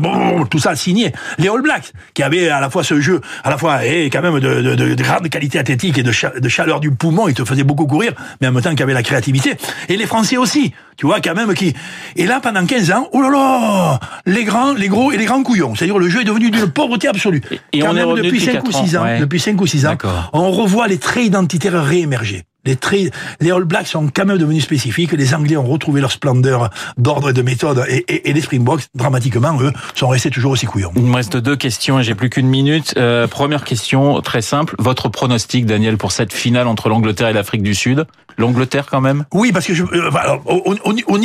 tout 0.50 0.58
ça 0.58 0.74
signé. 0.74 1.12
Les 1.38 1.48
All 1.48 1.62
Blacks, 1.62 1.92
qui 2.14 2.22
avaient 2.22 2.48
à 2.48 2.60
la 2.60 2.70
fois 2.70 2.82
ce 2.82 3.00
jeu, 3.00 3.20
à 3.44 3.50
la 3.50 3.58
fois, 3.58 3.84
et 3.84 4.10
quand 4.10 4.22
même 4.22 4.40
de, 4.40 4.62
de, 4.62 4.74
de, 4.74 5.02
grande 5.02 5.28
qualité 5.28 5.58
athlétique 5.58 5.98
et 5.98 6.02
de, 6.02 6.12
de 6.40 6.48
chaleur 6.48 6.80
du 6.80 6.90
poumon, 6.90 7.28
ils 7.28 7.34
te 7.34 7.44
faisaient 7.44 7.64
beaucoup 7.64 7.86
courir, 7.86 8.12
mais 8.40 8.48
en 8.48 8.52
même 8.52 8.62
temps 8.62 8.74
qui 8.74 8.82
avaient 8.82 8.94
la 8.94 9.02
créativité. 9.02 9.54
Et 9.88 9.96
les 9.96 10.06
Français 10.06 10.36
aussi, 10.36 10.72
tu 11.00 11.06
vois, 11.06 11.20
quand 11.20 11.34
même, 11.34 11.54
qui... 11.54 11.74
Et 12.16 12.26
là, 12.26 12.40
pendant 12.40 12.64
15 12.66 12.90
ans, 12.90 13.08
oh 13.12 13.22
là 13.22 13.30
là, 13.30 14.00
les 14.26 14.44
grands, 14.44 14.74
les 14.74 14.88
gros 14.88 15.12
et 15.12 15.16
les 15.16 15.24
grands 15.24 15.42
couillons. 15.42 15.74
C'est-à-dire, 15.74 15.98
le 15.98 16.08
jeu 16.10 16.20
est 16.20 16.24
devenu 16.24 16.50
d'une 16.50 16.70
pauvreté 16.70 17.08
absolue. 17.10 17.42
Et, 17.72 17.82
on 17.82 17.96
est 17.96 18.02
revenu 18.02 18.28
depuis 18.28 18.40
5 18.40 18.66
ou 18.66 18.72
6 18.72 18.96
ans, 18.96 19.04
depuis 19.20 19.40
5 19.40 19.60
ou 19.60 19.66
6 19.66 19.86
ans, 19.86 19.96
on 20.32 20.50
revoit 20.50 20.88
les 20.88 20.98
traits 20.98 21.24
identitaires 21.24 21.84
réémerger. 21.84 22.44
Les, 22.64 22.76
traits, 22.76 23.12
les 23.40 23.50
All 23.50 23.64
Blacks 23.64 23.86
sont 23.86 24.08
quand 24.14 24.26
même 24.26 24.38
devenus 24.38 24.62
spécifiques. 24.62 25.12
Les 25.12 25.34
Anglais 25.34 25.56
ont 25.56 25.66
retrouvé 25.66 26.00
leur 26.00 26.12
splendeur 26.12 26.70
d'ordre 26.98 27.30
et 27.30 27.32
de 27.32 27.42
méthode. 27.42 27.84
Et, 27.88 28.28
et, 28.28 28.32
les 28.32 28.40
Springboks, 28.40 28.82
dramatiquement, 28.94 29.60
eux, 29.60 29.72
sont 29.94 30.08
restés 30.08 30.30
toujours 30.30 30.52
aussi 30.52 30.66
couillons. 30.66 30.92
Il 30.96 31.04
me 31.04 31.14
reste 31.14 31.36
deux 31.36 31.56
questions 31.56 31.98
et 32.00 32.02
j'ai 32.02 32.14
plus 32.14 32.30
qu'une 32.30 32.48
minute. 32.48 32.94
Euh, 32.96 33.26
première 33.26 33.64
question, 33.64 34.20
très 34.20 34.42
simple. 34.42 34.74
Votre 34.78 35.08
pronostic, 35.08 35.66
Daniel, 35.66 35.96
pour 35.96 36.12
cette 36.12 36.32
finale 36.32 36.66
entre 36.66 36.88
l'Angleterre 36.88 37.28
et 37.28 37.32
l'Afrique 37.32 37.62
du 37.62 37.74
Sud? 37.74 38.06
L'Angleterre 38.38 38.86
quand 38.90 39.00
même? 39.00 39.24
Oui, 39.32 39.52
parce 39.52 39.66
que 39.66 39.74
je, 39.74 39.84
euh, 39.84 40.10
alors, 40.14 40.42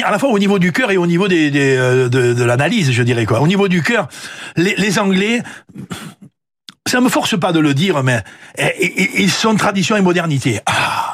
à 0.05 0.11
la 0.11 0.19
fois 0.19 0.29
au 0.29 0.39
niveau 0.39 0.59
du 0.59 0.71
cœur 0.71 0.91
et 0.91 0.97
au 0.97 1.07
niveau 1.07 1.27
des, 1.27 1.51
des 1.51 1.75
euh, 1.77 2.09
de, 2.09 2.33
de 2.33 2.43
l'analyse, 2.43 2.91
je 2.91 3.03
dirais 3.03 3.25
quoi. 3.25 3.41
Au 3.41 3.47
niveau 3.47 3.67
du 3.67 3.81
cœur, 3.81 4.07
les, 4.57 4.75
les 4.77 4.99
Anglais, 4.99 5.41
ça 6.87 7.01
me 7.01 7.09
force 7.09 7.39
pas 7.39 7.51
de 7.53 7.59
le 7.59 7.73
dire, 7.73 8.03
mais 8.03 8.21
eh, 8.57 9.21
ils 9.21 9.31
sont 9.31 9.55
tradition 9.55 9.95
et 9.95 10.01
modernité. 10.01 10.59
Ah. 10.65 11.04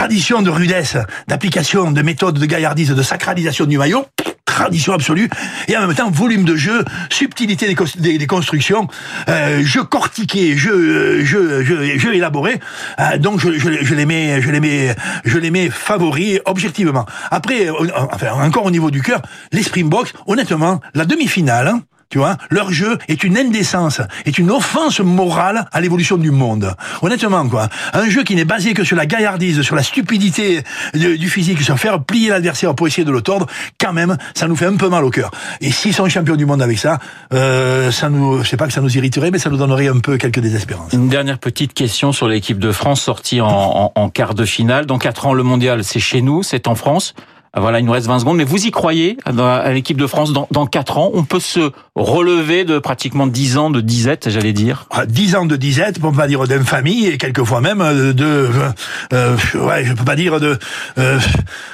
Tradition 0.00 0.40
de 0.40 0.48
rudesse, 0.48 0.96
d'application, 1.28 1.90
de 1.90 2.00
méthode, 2.00 2.38
de 2.38 2.46
gaillardise, 2.46 2.88
de 2.88 3.02
sacralisation 3.02 3.66
du 3.66 3.76
maillot 3.76 4.06
tradition 4.46 4.94
absolue, 4.94 5.30
et 5.68 5.76
en 5.76 5.86
même 5.86 5.94
temps 5.94 6.10
volume 6.10 6.44
de 6.44 6.56
jeu, 6.56 6.84
subtilité 7.08 7.66
des, 7.66 8.26
constructions, 8.26 8.88
euh, 9.28 9.62
jeu 9.62 9.84
cortiqué, 9.84 10.56
jeu, 10.56 11.24
jeu, 11.24 11.62
jeu, 11.62 11.98
jeu 11.98 12.14
élaboré. 12.14 12.60
Euh, 12.98 13.16
donc 13.18 13.40
je, 13.40 13.52
je, 13.52 13.84
je, 13.84 13.94
les 13.94 14.06
mets, 14.06 14.42
je 14.42 14.50
les 14.50 14.60
mets, 14.60 14.94
je 15.24 15.38
les 15.38 15.50
mets 15.50 15.70
favoris 15.70 16.40
objectivement. 16.46 17.06
Après, 17.30 17.68
euh, 17.68 17.74
enfin 18.10 18.32
encore 18.32 18.64
au 18.64 18.70
niveau 18.70 18.90
du 18.90 19.02
cœur, 19.02 19.22
les 19.52 19.62
Springboks, 19.62 20.12
honnêtement, 20.26 20.80
la 20.94 21.04
demi-finale. 21.04 21.68
Hein, 21.68 21.82
tu 22.10 22.18
vois, 22.18 22.36
leur 22.50 22.72
jeu 22.72 22.98
est 23.08 23.24
une 23.24 23.38
indécence, 23.38 24.00
est 24.26 24.36
une 24.36 24.50
offense 24.50 25.00
morale 25.00 25.66
à 25.72 25.80
l'évolution 25.80 26.16
du 26.16 26.30
monde. 26.30 26.74
Honnêtement, 27.02 27.48
quoi. 27.48 27.68
Un 27.92 28.10
jeu 28.10 28.24
qui 28.24 28.34
n'est 28.34 28.44
basé 28.44 28.74
que 28.74 28.84
sur 28.84 28.96
la 28.96 29.06
gaillardise, 29.06 29.62
sur 29.62 29.76
la 29.76 29.82
stupidité 29.82 30.62
du 30.92 31.30
physique, 31.30 31.62
sur 31.62 31.78
faire 31.78 32.02
plier 32.02 32.30
l'adversaire 32.30 32.74
pour 32.74 32.86
essayer 32.88 33.04
de 33.04 33.12
le 33.12 33.22
tordre, 33.22 33.46
quand 33.78 33.92
même, 33.92 34.16
ça 34.34 34.48
nous 34.48 34.56
fait 34.56 34.66
un 34.66 34.76
peu 34.76 34.88
mal 34.88 35.04
au 35.04 35.10
cœur. 35.10 35.30
Et 35.60 35.70
s'ils 35.70 35.94
sont 35.94 36.08
champions 36.08 36.34
du 36.34 36.46
monde 36.46 36.62
avec 36.62 36.78
ça, 36.78 36.98
euh, 37.32 37.92
ça 37.92 38.08
nous, 38.08 38.42
je 38.42 38.48
sais 38.48 38.56
pas 38.56 38.66
que 38.66 38.72
ça 38.72 38.80
nous 38.80 38.96
irriterait, 38.96 39.30
mais 39.30 39.38
ça 39.38 39.48
nous 39.48 39.56
donnerait 39.56 39.86
un 39.86 40.00
peu 40.00 40.16
quelques 40.16 40.40
désespérances. 40.40 40.92
Une 40.92 41.08
dernière 41.08 41.38
petite 41.38 41.72
question 41.74 42.10
sur 42.10 42.26
l'équipe 42.26 42.58
de 42.58 42.72
France 42.72 43.00
sortie 43.00 43.40
en, 43.40 43.46
en, 43.46 43.92
en 43.94 44.08
quart 44.10 44.34
de 44.34 44.44
finale. 44.44 44.86
Dans 44.86 44.98
quatre 44.98 45.26
ans, 45.26 45.32
le 45.32 45.44
mondial, 45.44 45.84
c'est 45.84 46.00
chez 46.00 46.22
nous, 46.22 46.42
c'est 46.42 46.66
en 46.66 46.74
France. 46.74 47.14
Ah, 47.52 47.60
voilà, 47.60 47.80
il 47.80 47.84
nous 47.84 47.90
reste 47.90 48.06
20 48.06 48.20
secondes, 48.20 48.36
mais 48.36 48.44
vous 48.44 48.64
y 48.64 48.70
croyez 48.70 49.16
à 49.24 49.72
l'équipe 49.72 49.96
de 49.96 50.06
France 50.06 50.32
dans, 50.32 50.46
dans 50.52 50.66
4 50.66 50.98
ans? 50.98 51.10
On 51.14 51.24
peut 51.24 51.40
se 51.40 51.72
relever 51.96 52.64
de 52.64 52.78
pratiquement 52.78 53.26
10 53.26 53.58
ans 53.58 53.70
de 53.70 53.80
disette, 53.80 54.30
j'allais 54.30 54.52
dire? 54.52 54.86
10 55.08 55.34
ah, 55.34 55.40
ans 55.40 55.46
de 55.46 55.56
disette, 55.56 55.98
pour 55.98 56.12
pas 56.12 56.28
dire 56.28 56.46
d'infamie, 56.46 57.06
et 57.06 57.18
quelquefois 57.18 57.60
même 57.60 57.80
euh, 57.80 58.12
de... 58.12 58.24
Euh, 58.24 58.70
euh, 59.12 59.36
ouais, 59.66 59.84
je 59.84 59.94
peux 59.94 60.04
pas 60.04 60.14
dire 60.14 60.38
de 60.38 60.58
euh, 60.98 61.18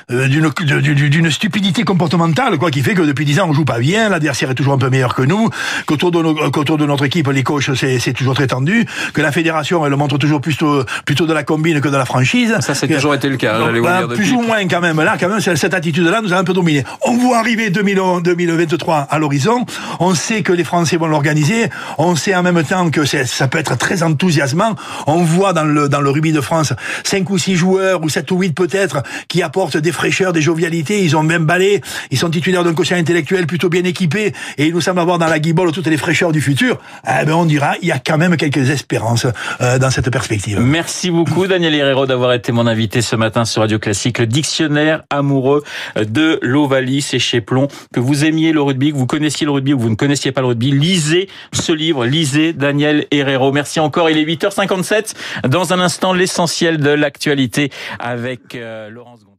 d'une 0.08 0.48
d'une 0.48 1.30
stupidité 1.30 1.82
comportementale, 1.82 2.56
quoi, 2.56 2.70
qui 2.70 2.80
fait 2.80 2.94
que 2.94 3.02
depuis 3.02 3.26
10 3.26 3.40
ans 3.40 3.46
on 3.50 3.52
joue 3.52 3.66
pas 3.66 3.78
bien, 3.78 4.08
l'adversaire 4.08 4.50
est 4.50 4.54
toujours 4.54 4.72
un 4.72 4.78
peu 4.78 4.88
meilleur 4.88 5.14
que 5.14 5.22
nous, 5.22 5.50
qu'autour 5.84 6.10
de, 6.10 6.48
qu'autour 6.48 6.78
de 6.78 6.86
notre 6.86 7.04
équipe, 7.04 7.28
les 7.28 7.42
coachs, 7.42 7.74
c'est 7.74 8.12
toujours 8.14 8.34
très 8.34 8.46
tendu, 8.46 8.86
que 9.12 9.20
la 9.20 9.30
fédération, 9.30 9.84
elle 9.84 9.94
montre 9.96 10.16
toujours 10.16 10.40
plutôt, 10.40 10.84
plutôt 11.04 11.26
de 11.26 11.34
la 11.34 11.42
combine 11.42 11.82
que 11.82 11.88
de 11.88 11.96
la 11.96 12.06
franchise. 12.06 12.56
Ça, 12.60 12.74
c'est 12.74 12.88
toujours 12.88 13.14
été 13.14 13.28
le 13.28 13.36
cas, 13.36 13.58
donc, 13.58 13.82
bah, 13.82 14.06
Plus 14.08 14.32
ou 14.32 14.40
moins 14.40 14.66
quand 14.66 14.80
même, 14.80 15.02
là, 15.02 15.16
quand 15.20 15.28
même, 15.28 15.40
c'est 15.40 15.65
cette 15.66 15.74
attitude-là 15.74 16.20
nous 16.22 16.32
a 16.32 16.36
un 16.36 16.44
peu 16.44 16.52
dominé. 16.52 16.84
On 17.04 17.16
voit 17.16 17.38
arriver 17.38 17.70
2023 17.70 18.98
à 19.10 19.18
l'horizon. 19.18 19.66
On 19.98 20.14
sait 20.14 20.42
que 20.42 20.52
les 20.52 20.62
Français 20.62 20.96
vont 20.96 21.08
l'organiser. 21.08 21.70
On 21.98 22.14
sait 22.14 22.36
en 22.36 22.44
même 22.44 22.62
temps 22.62 22.88
que 22.88 23.04
ça 23.04 23.48
peut 23.48 23.58
être 23.58 23.76
très 23.76 24.04
enthousiasmant. 24.04 24.76
On 25.08 25.24
voit 25.24 25.52
dans 25.52 25.64
le, 25.64 25.88
dans 25.88 25.98
rugby 25.98 26.30
de 26.30 26.40
France 26.40 26.72
cinq 27.02 27.30
ou 27.30 27.38
six 27.38 27.56
joueurs 27.56 28.04
ou 28.04 28.08
sept 28.08 28.30
ou 28.30 28.38
huit 28.38 28.52
peut-être 28.52 29.02
qui 29.26 29.42
apportent 29.42 29.76
des 29.76 29.90
fraîcheurs, 29.90 30.32
des 30.32 30.40
jovialités. 30.40 31.02
Ils 31.02 31.16
ont 31.16 31.24
même 31.24 31.46
balé. 31.46 31.80
Ils 32.12 32.18
sont 32.18 32.30
titulaires 32.30 32.62
d'un 32.62 32.72
quotient 32.72 32.96
intellectuel 32.96 33.48
plutôt 33.48 33.68
bien 33.68 33.82
équipé 33.82 34.32
et 34.58 34.66
ils 34.68 34.72
nous 34.72 34.80
semblent 34.80 35.00
avoir 35.00 35.18
dans 35.18 35.26
la 35.26 35.40
guibole 35.40 35.72
toutes 35.72 35.88
les 35.88 35.96
fraîcheurs 35.96 36.30
du 36.30 36.40
futur. 36.40 36.78
Eh 37.08 37.24
ben, 37.24 37.32
on 37.32 37.44
dira, 37.44 37.74
il 37.82 37.88
y 37.88 37.92
a 37.92 37.98
quand 37.98 38.18
même 38.18 38.36
quelques 38.36 38.70
espérances 38.70 39.26
euh, 39.60 39.80
dans 39.80 39.90
cette 39.90 40.10
perspective. 40.10 40.60
Merci 40.60 41.10
beaucoup, 41.10 41.48
Daniel 41.48 41.74
Herrero, 41.74 42.06
d'avoir 42.06 42.34
été 42.34 42.52
mon 42.52 42.68
invité 42.68 43.02
ce 43.02 43.16
matin 43.16 43.44
sur 43.44 43.62
Radio 43.62 43.80
Classique. 43.80 44.20
Le 44.20 44.28
dictionnaire 44.28 45.02
amoureux 45.10 45.55
de 45.96 46.38
l'Ovalie, 46.42 47.02
c'est 47.02 47.18
chez 47.18 47.40
Plomb. 47.40 47.68
Que 47.92 48.00
vous 48.00 48.24
aimiez 48.24 48.52
le 48.52 48.62
rugby, 48.62 48.92
que 48.92 48.96
vous 48.96 49.06
connaissiez 49.06 49.46
le 49.46 49.52
rugby 49.52 49.72
ou 49.72 49.78
que 49.78 49.82
vous 49.82 49.90
ne 49.90 49.96
connaissiez 49.96 50.32
pas 50.32 50.40
le 50.40 50.48
rugby, 50.48 50.70
lisez 50.70 51.28
ce 51.52 51.72
livre, 51.72 52.06
lisez 52.06 52.52
Daniel 52.52 53.06
Herrero. 53.10 53.52
Merci 53.52 53.80
encore, 53.80 54.10
il 54.10 54.18
est 54.18 54.24
8h57. 54.24 55.14
Dans 55.48 55.72
un 55.72 55.80
instant, 55.80 56.12
l'essentiel 56.12 56.78
de 56.78 56.90
l'actualité 56.90 57.70
avec 57.98 58.54
euh, 58.54 58.90
Laurence 58.90 59.20
Gondin. 59.20 59.35